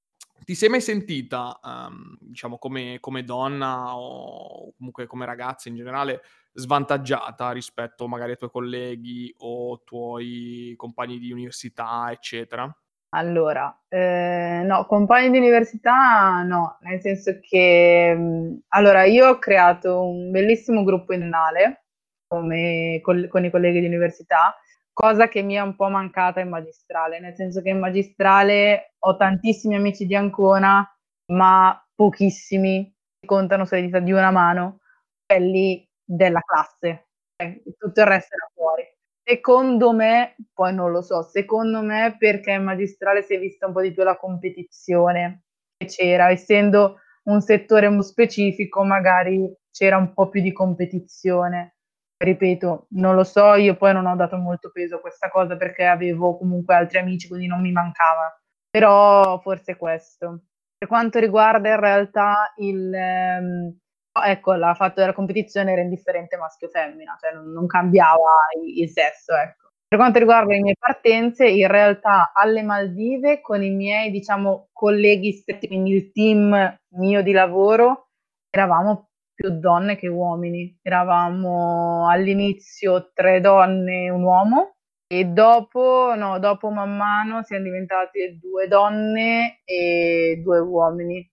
ti 0.44 0.54
sei 0.54 0.68
mai 0.68 0.82
sentita, 0.82 1.58
um, 1.62 2.14
diciamo, 2.20 2.58
come, 2.58 2.98
come, 3.00 3.24
donna 3.24 3.96
o 3.96 4.74
comunque 4.76 5.06
come 5.06 5.24
ragazza 5.24 5.70
in 5.70 5.76
generale, 5.76 6.20
svantaggiata 6.52 7.52
rispetto 7.52 8.06
magari 8.06 8.32
ai 8.32 8.36
tuoi 8.36 8.50
colleghi 8.50 9.34
o 9.38 9.82
tuoi 9.82 10.74
compagni 10.76 11.18
di 11.18 11.32
università, 11.32 12.10
eccetera? 12.10 12.70
Allora, 13.14 13.74
eh, 13.88 14.60
no, 14.62 14.84
compagni 14.84 15.30
di 15.30 15.38
università 15.38 16.42
no, 16.42 16.76
nel 16.82 17.00
senso 17.00 17.38
che 17.40 18.14
mm, 18.14 18.56
allora 18.68 19.04
io 19.04 19.26
ho 19.28 19.38
creato 19.38 20.02
un 20.06 20.30
bellissimo 20.30 20.84
gruppo 20.84 21.14
innale 21.14 21.84
come 22.26 23.00
col- 23.02 23.28
con 23.28 23.44
i 23.46 23.50
colleghi 23.50 23.80
di 23.80 23.86
università, 23.86 24.54
cosa 25.00 25.28
che 25.28 25.42
mi 25.42 25.54
è 25.54 25.60
un 25.60 25.76
po' 25.76 25.88
mancata 25.88 26.40
in 26.40 26.48
magistrale, 26.48 27.20
nel 27.20 27.36
senso 27.36 27.62
che 27.62 27.68
in 27.68 27.78
magistrale 27.78 28.94
ho 28.98 29.16
tantissimi 29.16 29.76
amici 29.76 30.06
di 30.06 30.16
Ancona, 30.16 30.84
ma 31.32 31.80
pochissimi, 31.94 32.92
contano 33.24 33.64
sulle 33.64 33.82
dita 33.82 34.00
di 34.00 34.10
una 34.10 34.32
mano, 34.32 34.80
quelli 35.24 35.86
della 36.04 36.40
classe, 36.40 37.10
eh, 37.36 37.62
tutto 37.78 38.00
il 38.00 38.06
resto 38.06 38.34
era 38.34 38.50
fuori. 38.52 38.82
Secondo 39.22 39.92
me, 39.92 40.34
poi 40.52 40.74
non 40.74 40.90
lo 40.90 41.00
so, 41.00 41.22
secondo 41.22 41.80
me 41.80 42.16
perché 42.18 42.50
in 42.52 42.64
magistrale 42.64 43.22
si 43.22 43.34
è 43.34 43.38
vista 43.38 43.68
un 43.68 43.74
po' 43.74 43.82
di 43.82 43.92
più 43.92 44.02
la 44.02 44.16
competizione 44.16 45.42
che 45.76 45.86
c'era, 45.86 46.30
essendo 46.30 46.96
un 47.28 47.40
settore 47.40 48.02
specifico, 48.02 48.82
magari 48.82 49.48
c'era 49.70 49.96
un 49.96 50.12
po' 50.12 50.28
più 50.28 50.40
di 50.40 50.52
competizione. 50.52 51.76
Ripeto, 52.20 52.86
non 52.90 53.14
lo 53.14 53.22
so, 53.22 53.54
io 53.54 53.76
poi 53.76 53.92
non 53.92 54.06
ho 54.06 54.16
dato 54.16 54.36
molto 54.36 54.70
peso 54.72 54.96
a 54.96 55.00
questa 55.00 55.30
cosa 55.30 55.56
perché 55.56 55.84
avevo 55.84 56.36
comunque 56.36 56.74
altri 56.74 56.98
amici, 56.98 57.28
quindi 57.28 57.46
non 57.46 57.60
mi 57.60 57.70
mancava. 57.70 58.36
Però 58.70 59.38
forse 59.38 59.76
questo. 59.76 60.42
Per 60.76 60.88
quanto 60.88 61.20
riguarda 61.20 61.68
in 61.70 61.80
realtà 61.80 62.52
il, 62.56 62.92
ehm, 62.92 63.76
ecco, 64.24 64.52
il 64.52 64.72
fatto 64.74 65.00
della 65.00 65.12
competizione 65.12 65.72
era 65.72 65.80
indifferente 65.80 66.36
maschio-femmina, 66.36 67.16
cioè 67.20 67.32
non, 67.34 67.52
non 67.52 67.66
cambiava 67.66 68.48
il, 68.60 68.82
il 68.82 68.88
sesso, 68.90 69.34
ecco. 69.34 69.68
Per 69.86 69.96
quanto 69.98 70.18
riguarda 70.18 70.52
le 70.52 70.60
mie 70.60 70.74
partenze, 70.78 71.48
in 71.48 71.68
realtà 71.68 72.32
alle 72.34 72.62
Maldive 72.62 73.40
con 73.40 73.62
i 73.62 73.70
miei, 73.70 74.10
diciamo, 74.10 74.68
colleghi 74.72 75.32
stretti, 75.32 75.68
quindi 75.68 75.92
il 75.94 76.10
team 76.12 76.78
mio 76.96 77.22
di 77.22 77.32
lavoro, 77.32 78.08
eravamo 78.50 79.08
più 79.38 79.50
donne 79.60 79.94
che 79.94 80.08
uomini. 80.08 80.76
Eravamo 80.82 82.08
all'inizio 82.10 83.12
tre 83.14 83.40
donne 83.40 84.06
e 84.06 84.10
un 84.10 84.24
uomo 84.24 84.74
e 85.06 85.26
dopo, 85.26 86.12
no, 86.16 86.40
dopo 86.40 86.70
man 86.70 86.96
mano 86.96 87.44
siamo 87.44 87.62
diventate 87.62 88.36
due 88.40 88.66
donne 88.66 89.60
e 89.64 90.40
due 90.42 90.58
uomini, 90.58 91.30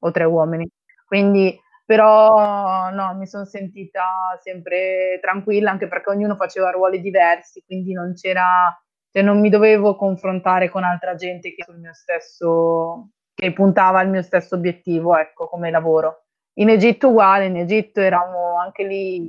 o 0.00 0.10
tre 0.10 0.24
uomini. 0.24 0.68
Quindi 1.06 1.56
però 1.86 2.90
no, 2.90 3.14
mi 3.14 3.26
sono 3.26 3.44
sentita 3.44 4.36
sempre 4.42 5.18
tranquilla 5.20 5.70
anche 5.70 5.86
perché 5.86 6.10
ognuno 6.10 6.34
faceva 6.34 6.70
ruoli 6.70 7.00
diversi, 7.00 7.62
quindi 7.64 7.92
non 7.92 8.14
c'era, 8.14 8.76
cioè 9.12 9.22
non 9.22 9.38
mi 9.38 9.48
dovevo 9.48 9.94
confrontare 9.94 10.68
con 10.70 10.82
altra 10.82 11.14
gente 11.14 11.54
che, 11.54 11.62
sul 11.62 11.78
mio 11.78 11.92
stesso, 11.94 13.10
che 13.34 13.52
puntava 13.52 14.00
al 14.00 14.08
mio 14.08 14.22
stesso 14.22 14.56
obiettivo, 14.56 15.16
ecco, 15.16 15.46
come 15.46 15.70
lavoro. 15.70 16.23
In 16.54 16.68
Egitto 16.68 17.08
uguale, 17.08 17.46
in 17.46 17.56
Egitto 17.56 18.00
eravamo 18.00 18.58
anche 18.58 18.84
lì, 18.84 19.28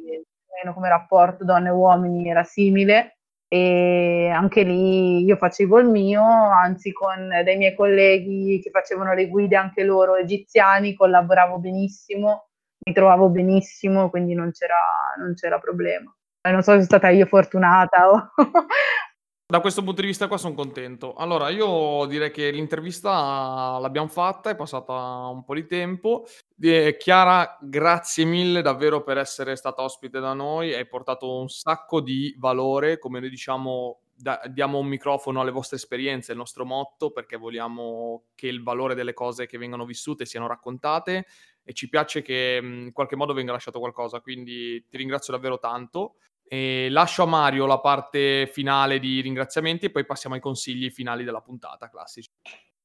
meno 0.64 0.74
come 0.74 0.90
rapporto 0.90 1.44
donne 1.44 1.70
e 1.70 1.72
uomini 1.72 2.30
era 2.30 2.44
simile 2.44 3.18
e 3.48 4.30
anche 4.34 4.64
lì 4.64 5.24
io 5.24 5.36
facevo 5.36 5.80
il 5.80 5.88
mio, 5.88 6.24
anzi 6.24 6.92
con 6.92 7.30
dei 7.44 7.58
miei 7.58 7.76
colleghi 7.76 8.60
che 8.62 8.70
facevano 8.70 9.14
le 9.14 9.28
guide 9.28 9.56
anche 9.56 9.84
loro 9.84 10.16
egiziani, 10.16 10.96
collaboravo 10.96 11.58
benissimo, 11.60 12.50
mi 12.86 12.94
trovavo 12.94 13.30
benissimo, 13.30 14.10
quindi 14.10 14.34
non 14.34 14.52
c'era, 14.52 14.76
non 15.20 15.34
c'era 15.34 15.60
problema. 15.60 16.14
Non 16.48 16.62
so 16.62 16.72
se 16.72 16.72
sono 16.72 16.84
stata 16.84 17.10
io 17.10 17.26
fortunata 17.26 18.10
o... 18.10 18.32
Da 19.48 19.60
questo 19.62 19.84
punto 19.84 20.02
di 20.02 20.08
vista 20.08 20.28
qua 20.28 20.40
sono 20.40 20.56
contento. 20.56 21.14
Allora, 21.14 21.50
io 21.50 22.08
direi 22.08 22.32
che 22.32 22.50
l'intervista 22.50 23.78
l'abbiamo 23.80 24.08
fatta, 24.08 24.50
è 24.50 24.56
passata 24.56 24.92
un 25.28 25.44
po' 25.44 25.54
di 25.54 25.68
tempo. 25.68 26.26
Eh, 26.60 26.96
Chiara, 26.98 27.56
grazie 27.62 28.26
mille 28.26 28.64
davvero 28.64 29.04
per 29.04 29.20
essere 29.20 29.56
stata 29.56 29.84
ospite 29.84 30.20
da 30.20 30.34
noi, 30.34 30.74
hai 30.74 30.88
portato 30.88 31.32
un 31.40 31.48
sacco 31.48 32.02
di 32.02 32.34
valore, 32.40 32.98
come 32.98 33.20
noi 33.20 33.30
diciamo, 33.30 34.00
da- 34.16 34.42
diamo 34.52 34.80
un 34.80 34.88
microfono 34.88 35.42
alle 35.42 35.52
vostre 35.52 35.76
esperienze, 35.78 36.32
il 36.32 36.40
nostro 36.40 36.66
motto, 36.66 37.12
perché 37.12 37.38
vogliamo 37.38 38.24
che 38.34 38.48
il 38.48 38.64
valore 38.64 38.96
delle 38.96 39.14
cose 39.14 39.46
che 39.46 39.60
vengono 39.60 39.86
vissute 39.86 40.26
siano 40.26 40.48
raccontate 40.48 41.28
e 41.64 41.74
ci 41.74 41.88
piace 41.88 42.24
che 42.24 42.60
in 42.64 42.92
qualche 42.92 43.16
modo 43.16 43.34
venga 43.34 43.52
lasciato 43.52 43.78
qualcosa, 43.78 44.22
quindi 44.22 44.84
ti 44.90 44.98
ringrazio 44.98 45.34
davvero 45.34 45.60
tanto. 45.60 46.16
E 46.56 46.88
lascio 46.90 47.24
a 47.24 47.26
Mario 47.26 47.66
la 47.66 47.80
parte 47.80 48.48
finale 48.50 48.98
di 48.98 49.20
ringraziamenti 49.20 49.88
e 49.88 49.92
poi 49.92 50.06
passiamo 50.06 50.36
ai 50.36 50.42
consigli 50.42 50.90
finali 50.90 51.26
della 51.26 51.42
puntata 51.42 51.90
classici. 51.90 52.30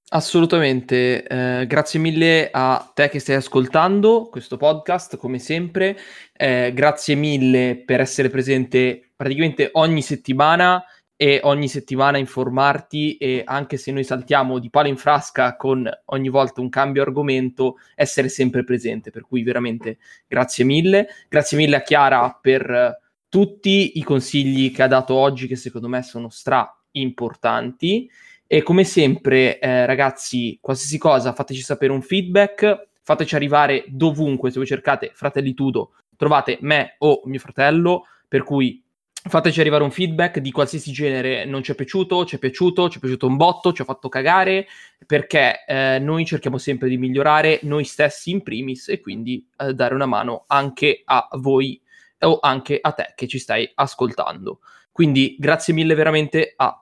Assolutamente, 0.08 1.24
eh, 1.24 1.66
grazie 1.68 2.00
mille 2.00 2.50
a 2.50 2.90
te 2.92 3.08
che 3.08 3.20
stai 3.20 3.36
ascoltando 3.36 4.28
questo 4.28 4.56
podcast, 4.56 5.16
come 5.18 5.38
sempre. 5.38 5.96
Eh, 6.32 6.72
grazie 6.74 7.14
mille 7.14 7.80
per 7.86 8.00
essere 8.00 8.28
presente 8.28 9.12
praticamente 9.14 9.68
ogni 9.74 10.02
settimana 10.02 10.82
e 11.14 11.38
ogni 11.44 11.68
settimana 11.68 12.18
informarti 12.18 13.18
e 13.18 13.42
anche 13.44 13.76
se 13.76 13.92
noi 13.92 14.02
saltiamo 14.02 14.58
di 14.58 14.68
palo 14.68 14.88
in 14.88 14.96
frasca 14.96 15.54
con 15.54 15.88
ogni 16.06 16.28
volta 16.28 16.60
un 16.60 16.70
cambio 16.70 17.02
argomento, 17.02 17.76
essere 17.94 18.28
sempre 18.28 18.64
presente. 18.64 19.12
Per 19.12 19.22
cui 19.22 19.44
veramente 19.44 19.98
grazie 20.26 20.64
mille. 20.64 21.06
Grazie 21.28 21.56
mille 21.56 21.76
a 21.76 21.82
Chiara 21.82 22.36
per 22.42 22.98
tutti 23.30 23.98
i 23.98 24.02
consigli 24.02 24.72
che 24.72 24.82
ha 24.82 24.88
dato 24.88 25.14
oggi 25.14 25.46
che 25.46 25.56
secondo 25.56 25.88
me 25.88 26.02
sono 26.02 26.28
stra 26.28 26.68
importanti. 26.92 28.10
E 28.46 28.62
come 28.62 28.82
sempre 28.82 29.60
eh, 29.60 29.86
ragazzi 29.86 30.58
qualsiasi 30.60 30.98
cosa 30.98 31.32
fateci 31.32 31.62
sapere 31.62 31.92
un 31.92 32.02
feedback 32.02 32.88
fateci 33.02 33.36
arrivare 33.36 33.84
dovunque. 33.86 34.50
Se 34.50 34.58
voi 34.58 34.66
cercate 34.66 35.12
Fratelli 35.14 35.54
Tudo 35.54 35.92
trovate 36.16 36.58
me 36.62 36.96
o 36.98 37.22
mio 37.24 37.38
fratello 37.38 38.06
per 38.26 38.42
cui 38.42 38.82
fateci 39.22 39.60
arrivare 39.60 39.84
un 39.84 39.92
feedback 39.92 40.38
di 40.38 40.50
qualsiasi 40.50 40.90
genere. 40.90 41.44
Non 41.44 41.62
ci 41.62 41.70
è 41.70 41.74
piaciuto, 41.76 42.24
ci 42.24 42.36
è 42.36 42.38
piaciuto, 42.38 42.88
ci 42.88 42.98
è 42.98 43.00
piaciuto 43.00 43.28
un 43.28 43.36
botto, 43.36 43.72
ci 43.72 43.82
ha 43.82 43.84
fatto 43.84 44.08
cagare 44.08 44.66
perché 45.06 45.64
eh, 45.64 45.98
noi 46.00 46.24
cerchiamo 46.24 46.58
sempre 46.58 46.88
di 46.88 46.98
migliorare 46.98 47.60
noi 47.62 47.84
stessi 47.84 48.32
in 48.32 48.42
primis 48.42 48.88
e 48.88 49.00
quindi 49.00 49.46
eh, 49.58 49.74
dare 49.74 49.94
una 49.94 50.06
mano 50.06 50.44
anche 50.48 51.02
a 51.04 51.28
voi 51.38 51.80
o 52.20 52.38
anche 52.40 52.78
a 52.80 52.92
te 52.92 53.12
che 53.14 53.26
ci 53.26 53.38
stai 53.38 53.70
ascoltando. 53.74 54.60
Quindi 54.92 55.36
grazie 55.38 55.74
mille 55.74 55.94
veramente 55.94 56.52
a... 56.56 56.80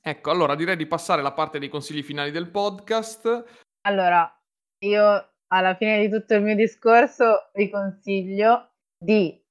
Ecco, 0.00 0.30
allora 0.30 0.54
direi 0.54 0.76
di 0.76 0.86
passare 0.86 1.20
alla 1.20 1.32
parte 1.32 1.58
dei 1.58 1.68
consigli 1.68 2.02
finali 2.02 2.30
del 2.30 2.50
podcast. 2.50 3.44
Allora, 3.86 4.30
io 4.84 5.28
alla 5.48 5.74
fine 5.76 6.00
di 6.00 6.10
tutto 6.10 6.34
il 6.34 6.42
mio 6.42 6.54
discorso 6.54 7.50
vi 7.54 7.70
consiglio 7.70 8.72
di 8.98 9.42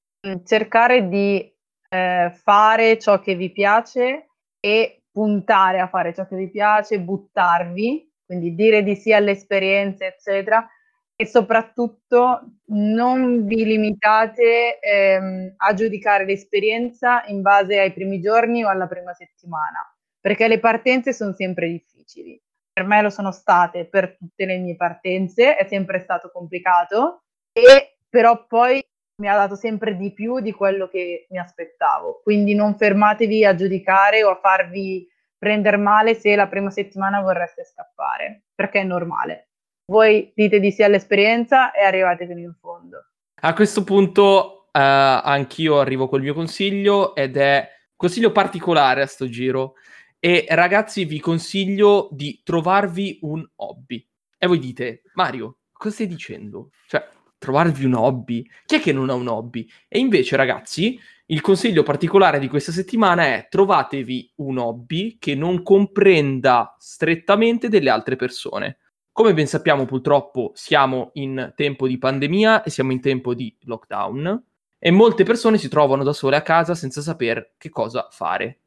cercare 0.44 1.08
di 1.08 1.52
eh, 1.90 2.32
fare 2.44 3.00
ciò 3.00 3.20
che 3.20 3.36
vi 3.36 3.52
piace 3.52 4.28
e 4.60 5.04
puntare 5.12 5.80
a 5.80 5.88
fare 5.88 6.14
ciò 6.14 6.26
che 6.28 6.36
vi 6.36 6.50
piace, 6.50 7.00
buttarvi, 7.00 8.12
quindi 8.26 8.56
dire 8.56 8.84
di 8.84 8.96
sì 8.96 9.14
alle 9.14 9.32
esperienze, 9.32 10.08
eccetera, 10.08 10.68
e 11.16 11.26
soprattutto 11.28 12.42
non 12.68 13.46
vi 13.46 13.64
limitate 13.66 14.80
ehm, 14.80 15.54
a 15.58 15.74
giudicare 15.74 16.26
l'esperienza 16.26 17.24
in 17.28 17.42
base 17.42 17.80
ai 17.80 17.94
primi 17.94 18.20
giorni 18.20 18.64
o 18.64 18.70
alla 18.70 18.88
prima 18.88 19.14
settimana, 19.14 19.96
perché 20.20 20.48
le 20.48 20.60
partenze 20.60 21.14
sono 21.14 21.34
sempre 21.34 21.70
difficili. 21.70 22.42
Per 22.74 22.86
me 22.86 23.02
lo 23.02 23.10
sono 23.12 23.32
state 23.32 23.86
per 23.86 24.18
tutte 24.18 24.46
le 24.46 24.58
mie 24.58 24.76
partenze, 24.76 25.56
è 25.56 25.68
sempre 25.68 26.00
stato 26.00 26.32
complicato, 26.32 27.26
e 27.52 27.98
però 28.10 28.46
poi 28.48 28.84
mi 29.22 29.28
ha 29.30 29.36
dato 29.36 29.56
sempre 29.56 29.96
di 29.96 30.12
più 30.12 30.40
di 30.40 30.52
quello 30.52 30.88
che 30.88 31.28
mi 31.30 31.38
aspettavo. 31.38 32.22
Quindi 32.24 32.56
non 32.56 32.76
fermatevi 32.76 33.46
a 33.46 33.54
giudicare 33.54 34.24
o 34.24 34.32
a 34.32 34.40
farvi 34.42 35.08
prendere 35.38 35.78
male 35.78 36.16
se 36.16 36.36
la 36.36 36.48
prima 36.48 36.72
settimana 36.72 37.22
vorreste 37.22 37.64
scappare, 37.64 38.46
perché 38.56 38.80
è 38.80 38.84
normale 38.84 39.50
voi 39.86 40.32
dite 40.36 40.60
di 40.60 40.72
sì 40.72 40.84
all'esperienza 40.84 41.72
e 41.72 41.84
arrivate 41.84 42.26
fino 42.26 42.40
in 42.40 42.54
fondo. 42.60 43.06
A 43.42 43.54
questo 43.54 43.84
punto 43.84 44.68
uh, 44.68 44.70
anch'io 44.72 45.80
arrivo 45.80 46.08
col 46.08 46.22
mio 46.22 46.34
consiglio 46.34 47.16
ed 47.16 47.38
è 47.38 47.70
consiglio 47.96 48.32
particolare 48.32 49.02
a 49.02 49.06
sto 49.08 49.28
giro 49.28 49.76
e 50.20 50.46
ragazzi 50.50 51.04
vi 51.04 51.20
consiglio 51.20 52.08
di 52.12 52.42
trovarvi 52.44 53.20
un 53.24 53.46
hobby. 53.56 54.06
E 54.38 54.48
voi 54.48 54.60
dite, 54.60 55.02
Mario, 55.16 55.58
cosa 55.72 55.96
stai 55.96 56.08
dicendo? 56.08 56.70
Cioè, 56.88 57.06
trovarvi 57.38 57.84
un 57.84 57.96
hobby? 57.96 58.48
Chi 58.66 58.76
è 58.76 58.80
che 58.80 58.94
non 58.94 59.10
ha 59.10 59.14
un 59.14 59.28
hobby? 59.28 59.68
E 59.90 60.00
invece 60.00 60.38
ragazzi, 60.38 60.98
il 61.26 61.42
consiglio 61.42 61.84
particolare 61.84 62.40
di 62.40 62.48
questa 62.48 62.72
settimana 62.72 63.24
è 63.26 63.48
trovatevi 63.50 64.34
un 64.38 64.58
hobby 64.58 65.18
che 65.20 65.36
non 65.36 65.62
comprenda 65.62 66.74
strettamente 66.80 67.68
delle 67.68 67.90
altre 67.90 68.16
persone 68.16 68.78
Come 69.14 69.36
ben 69.36 69.46
sappiamo, 69.46 69.86
purtroppo 69.86 70.54
siamo 70.56 71.12
in 71.14 71.54
tempo 71.56 71.88
di 71.88 72.00
pandemia 72.00 72.64
e 72.64 72.72
siamo 72.72 72.92
in 72.92 73.00
tempo 73.00 73.36
di 73.36 73.56
lockdown 73.62 74.44
e 74.80 74.90
molte 74.90 75.24
persone 75.24 75.60
si 75.60 75.70
trovano 75.70 76.04
da 76.04 76.14
sole 76.14 76.36
a 76.36 76.42
casa 76.42 76.74
senza 76.74 77.00
sapere 77.00 77.54
che 77.60 77.70
cosa 77.70 78.08
fare. 78.10 78.62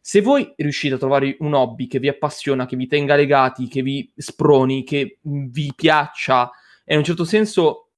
Se 0.00 0.22
voi 0.22 0.52
riuscite 0.56 0.94
a 0.94 0.98
trovare 0.98 1.36
un 1.38 1.54
hobby 1.54 1.86
che 1.86 2.00
vi 2.00 2.08
appassiona, 2.08 2.66
che 2.66 2.74
vi 2.74 2.88
tenga 2.88 3.14
legati, 3.14 3.68
che 3.68 3.82
vi 3.82 4.12
sproni, 4.16 4.82
che 4.82 5.20
vi 5.22 5.72
piaccia 5.72 6.50
e 6.84 6.94
in 6.94 6.98
un 6.98 7.04
certo 7.04 7.24
senso 7.24 7.90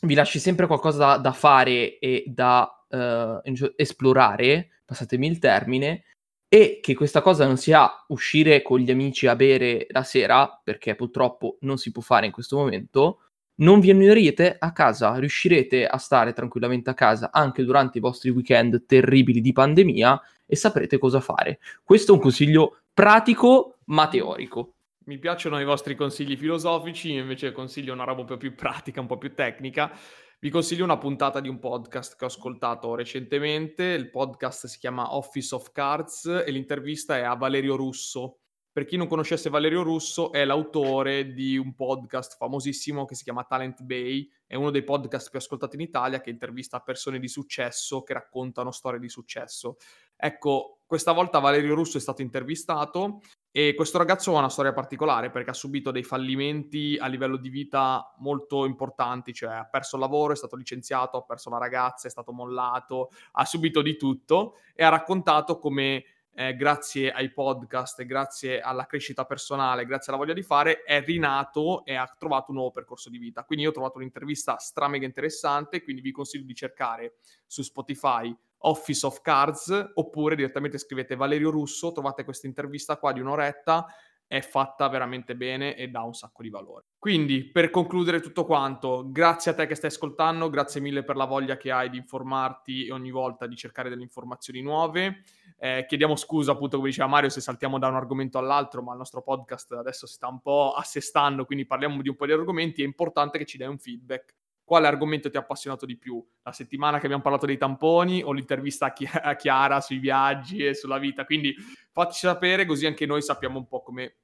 vi 0.00 0.14
lasci 0.14 0.40
sempre 0.40 0.66
qualcosa 0.66 0.98
da, 0.98 1.16
da 1.18 1.32
fare 1.32 2.00
e 2.00 2.24
da 2.26 2.68
uh, 2.88 3.40
esplorare, 3.76 4.80
passatemi 4.84 5.28
il 5.28 5.38
termine, 5.38 6.02
e 6.48 6.78
che 6.80 6.94
questa 6.94 7.22
cosa 7.22 7.46
non 7.46 7.56
sia 7.56 7.90
uscire 8.08 8.62
con 8.62 8.78
gli 8.78 8.90
amici 8.90 9.26
a 9.26 9.36
bere 9.36 9.86
la 9.90 10.02
sera, 10.02 10.60
perché 10.62 10.94
purtroppo 10.94 11.58
non 11.60 11.76
si 11.76 11.90
può 11.90 12.02
fare 12.02 12.26
in 12.26 12.32
questo 12.32 12.56
momento, 12.56 13.20
non 13.56 13.80
vi 13.80 13.90
annoierete 13.90 14.56
a 14.58 14.72
casa, 14.72 15.16
riuscirete 15.16 15.86
a 15.86 15.96
stare 15.96 16.32
tranquillamente 16.32 16.90
a 16.90 16.94
casa 16.94 17.30
anche 17.32 17.64
durante 17.64 17.98
i 17.98 18.00
vostri 18.00 18.30
weekend 18.30 18.84
terribili 18.86 19.40
di 19.40 19.52
pandemia 19.52 20.20
e 20.44 20.56
saprete 20.56 20.98
cosa 20.98 21.20
fare. 21.20 21.58
Questo 21.82 22.12
è 22.12 22.14
un 22.14 22.20
consiglio 22.20 22.80
pratico 22.92 23.78
ma 23.86 24.08
teorico. 24.08 24.72
Mi 25.06 25.18
piacciono 25.18 25.60
i 25.60 25.64
vostri 25.64 25.94
consigli 25.94 26.36
filosofici, 26.36 27.12
invece 27.12 27.52
consiglio 27.52 27.92
una 27.92 28.04
roba 28.04 28.22
un 28.22 28.26
po' 28.26 28.36
più 28.36 28.54
pratica, 28.54 29.00
un 29.00 29.06
po' 29.06 29.18
più 29.18 29.34
tecnica. 29.34 29.92
Vi 30.38 30.50
consiglio 30.50 30.84
una 30.84 30.98
puntata 30.98 31.40
di 31.40 31.48
un 31.48 31.58
podcast 31.58 32.14
che 32.14 32.24
ho 32.24 32.26
ascoltato 32.26 32.94
recentemente. 32.94 33.84
Il 33.84 34.10
podcast 34.10 34.66
si 34.66 34.78
chiama 34.78 35.14
Office 35.14 35.54
of 35.54 35.72
Cards 35.72 36.26
e 36.26 36.50
l'intervista 36.50 37.16
è 37.16 37.22
a 37.22 37.34
Valerio 37.34 37.74
Russo. 37.74 38.40
Per 38.70 38.84
chi 38.84 38.98
non 38.98 39.06
conoscesse 39.06 39.48
Valerio 39.48 39.82
Russo, 39.82 40.32
è 40.32 40.44
l'autore 40.44 41.32
di 41.32 41.56
un 41.56 41.74
podcast 41.74 42.36
famosissimo 42.36 43.06
che 43.06 43.14
si 43.14 43.24
chiama 43.24 43.44
Talent 43.44 43.80
Bay. 43.82 44.30
È 44.46 44.54
uno 44.54 44.70
dei 44.70 44.84
podcast 44.84 45.30
più 45.30 45.38
ascoltati 45.38 45.76
in 45.76 45.80
Italia 45.80 46.20
che 46.20 46.28
intervista 46.28 46.80
persone 46.80 47.18
di 47.18 47.28
successo 47.28 48.02
che 48.02 48.12
raccontano 48.12 48.70
storie 48.72 49.00
di 49.00 49.08
successo. 49.08 49.78
Ecco, 50.14 50.82
questa 50.84 51.12
volta 51.12 51.38
Valerio 51.38 51.74
Russo 51.74 51.96
è 51.96 52.00
stato 52.00 52.20
intervistato 52.20 53.20
e 53.50 53.74
questo 53.74 53.98
ragazzo 53.98 54.34
ha 54.34 54.38
una 54.38 54.48
storia 54.48 54.72
particolare 54.72 55.30
perché 55.30 55.50
ha 55.50 55.54
subito 55.54 55.90
dei 55.90 56.02
fallimenti 56.02 56.98
a 57.00 57.06
livello 57.06 57.36
di 57.36 57.48
vita 57.48 58.14
molto 58.18 58.66
importanti, 58.66 59.32
cioè 59.32 59.54
ha 59.54 59.64
perso 59.64 59.96
il 59.96 60.02
lavoro, 60.02 60.32
è 60.32 60.36
stato 60.36 60.56
licenziato, 60.56 61.16
ha 61.16 61.22
perso 61.22 61.48
la 61.48 61.58
ragazza, 61.58 62.06
è 62.06 62.10
stato 62.10 62.32
mollato, 62.32 63.10
ha 63.32 63.44
subito 63.44 63.80
di 63.80 63.96
tutto 63.96 64.56
e 64.74 64.84
ha 64.84 64.90
raccontato 64.90 65.58
come 65.58 66.04
eh, 66.38 66.54
grazie 66.54 67.10
ai 67.10 67.32
podcast, 67.32 68.04
grazie 68.04 68.60
alla 68.60 68.84
crescita 68.84 69.24
personale, 69.24 69.86
grazie 69.86 70.12
alla 70.12 70.20
voglia 70.20 70.34
di 70.34 70.42
fare, 70.42 70.82
è 70.82 71.02
rinato 71.02 71.82
e 71.86 71.94
ha 71.94 72.06
trovato 72.18 72.50
un 72.50 72.56
nuovo 72.56 72.72
percorso 72.72 73.08
di 73.08 73.16
vita. 73.16 73.44
Quindi 73.44 73.64
io 73.64 73.70
ho 73.70 73.74
trovato 73.74 73.96
un'intervista 73.96 74.58
stramega 74.58 75.06
interessante, 75.06 75.82
quindi 75.82 76.02
vi 76.02 76.12
consiglio 76.12 76.44
di 76.44 76.54
cercare 76.54 77.14
su 77.46 77.62
Spotify 77.62 78.36
Office 78.58 79.06
of 79.06 79.20
Cards 79.20 79.92
oppure 79.94 80.36
direttamente 80.36 80.78
scrivete 80.78 81.16
Valerio 81.16 81.50
Russo, 81.50 81.92
trovate 81.92 82.24
questa 82.24 82.46
intervista 82.46 82.96
qua 82.96 83.12
di 83.12 83.20
un'oretta 83.20 83.86
è 84.28 84.40
fatta 84.40 84.88
veramente 84.88 85.36
bene 85.36 85.76
e 85.76 85.88
dà 85.88 86.02
un 86.02 86.14
sacco 86.14 86.42
di 86.42 86.50
valore. 86.50 86.86
Quindi, 86.98 87.44
per 87.44 87.70
concludere 87.70 88.20
tutto 88.20 88.44
quanto, 88.44 89.04
grazie 89.10 89.52
a 89.52 89.54
te 89.54 89.66
che 89.66 89.76
stai 89.76 89.90
ascoltando, 89.90 90.50
grazie 90.50 90.80
mille 90.80 91.04
per 91.04 91.16
la 91.16 91.26
voglia 91.26 91.56
che 91.56 91.70
hai 91.70 91.88
di 91.88 91.96
informarti 91.96 92.86
e 92.86 92.92
ogni 92.92 93.10
volta 93.10 93.46
di 93.46 93.54
cercare 93.54 93.88
delle 93.88 94.02
informazioni 94.02 94.62
nuove. 94.62 95.22
Eh, 95.58 95.84
chiediamo 95.86 96.16
scusa, 96.16 96.52
appunto, 96.52 96.76
come 96.76 96.88
diceva 96.88 97.08
Mario, 97.08 97.28
se 97.28 97.40
saltiamo 97.40 97.78
da 97.78 97.86
un 97.88 97.94
argomento 97.94 98.38
all'altro, 98.38 98.82
ma 98.82 98.92
il 98.92 98.98
nostro 98.98 99.22
podcast 99.22 99.72
adesso 99.72 100.06
si 100.06 100.14
sta 100.14 100.26
un 100.26 100.40
po' 100.40 100.72
assestando, 100.72 101.44
quindi 101.44 101.64
parliamo 101.64 102.02
di 102.02 102.08
un 102.08 102.16
po' 102.16 102.26
di 102.26 102.32
argomenti. 102.32 102.82
È 102.82 102.86
importante 102.86 103.38
che 103.38 103.46
ci 103.46 103.56
dai 103.56 103.68
un 103.68 103.78
feedback. 103.78 104.34
Quale 104.66 104.88
argomento 104.88 105.30
ti 105.30 105.36
ha 105.36 105.40
appassionato 105.40 105.86
di 105.86 105.96
più? 105.96 106.20
La 106.42 106.50
settimana 106.50 106.98
che 106.98 107.04
abbiamo 107.04 107.22
parlato 107.22 107.46
dei 107.46 107.56
tamponi 107.56 108.24
o 108.24 108.32
l'intervista 108.32 108.92
a 109.22 109.36
Chiara 109.36 109.80
sui 109.80 109.98
viaggi 109.98 110.66
e 110.66 110.74
sulla 110.74 110.98
vita? 110.98 111.24
Quindi 111.24 111.54
facci 111.92 112.18
sapere 112.18 112.66
così 112.66 112.84
anche 112.84 113.06
noi 113.06 113.22
sappiamo 113.22 113.58
un 113.58 113.68
po' 113.68 113.80
come 113.80 114.16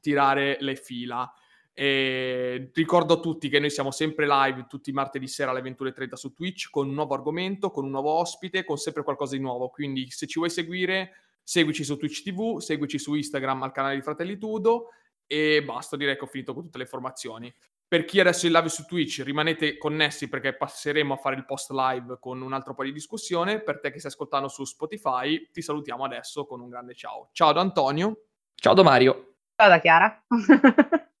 tirare 0.00 0.56
le 0.60 0.74
fila. 0.76 1.30
E 1.74 2.70
ricordo 2.72 3.12
a 3.12 3.20
tutti 3.20 3.50
che 3.50 3.58
noi 3.58 3.68
siamo 3.68 3.90
sempre 3.90 4.26
live 4.26 4.64
tutti 4.66 4.88
i 4.88 4.94
martedì 4.94 5.28
sera 5.28 5.50
alle 5.50 5.60
21.30 5.60 6.14
su 6.14 6.32
Twitch 6.32 6.70
con 6.70 6.88
un 6.88 6.94
nuovo 6.94 7.12
argomento, 7.12 7.70
con 7.70 7.84
un 7.84 7.90
nuovo 7.90 8.10
ospite, 8.12 8.64
con 8.64 8.78
sempre 8.78 9.02
qualcosa 9.02 9.36
di 9.36 9.42
nuovo. 9.42 9.68
Quindi 9.68 10.08
se 10.08 10.26
ci 10.26 10.38
vuoi 10.38 10.48
seguire, 10.48 11.10
seguici 11.42 11.84
su 11.84 11.98
Twitch 11.98 12.22
TV, 12.22 12.58
seguici 12.58 12.98
su 12.98 13.12
Instagram 13.12 13.64
al 13.64 13.72
canale 13.72 13.96
di 13.96 14.00
Fratelli 14.00 14.38
Tudo 14.38 14.92
e 15.26 15.62
basta, 15.62 15.96
direi 15.98 16.16
che 16.16 16.24
ho 16.24 16.26
finito 16.26 16.54
con 16.54 16.62
tutte 16.62 16.78
le 16.78 16.84
informazioni. 16.84 17.54
Per 17.86 18.04
chi 18.04 18.20
adesso 18.20 18.46
è 18.46 18.48
in 18.48 18.54
live 18.54 18.68
su 18.68 18.84
Twitch, 18.86 19.22
rimanete 19.24 19.76
connessi 19.76 20.28
perché 20.28 20.56
passeremo 20.56 21.14
a 21.14 21.16
fare 21.16 21.36
il 21.36 21.44
post 21.44 21.70
live 21.70 22.18
con 22.18 22.40
un 22.42 22.52
altro 22.52 22.74
po' 22.74 22.82
di 22.82 22.92
discussione. 22.92 23.60
Per 23.60 23.80
te 23.80 23.90
che 23.90 23.98
stai 23.98 24.10
ascoltando 24.10 24.48
su 24.48 24.64
Spotify, 24.64 25.50
ti 25.52 25.62
salutiamo 25.62 26.04
adesso 26.04 26.44
con 26.46 26.60
un 26.60 26.68
grande 26.68 26.94
ciao. 26.94 27.28
Ciao 27.32 27.52
da 27.52 27.60
Antonio. 27.60 28.24
Ciao 28.54 28.74
da 28.74 28.82
Mario. 28.82 29.34
Ciao 29.56 29.68
da 29.68 29.78
Chiara. 29.78 30.24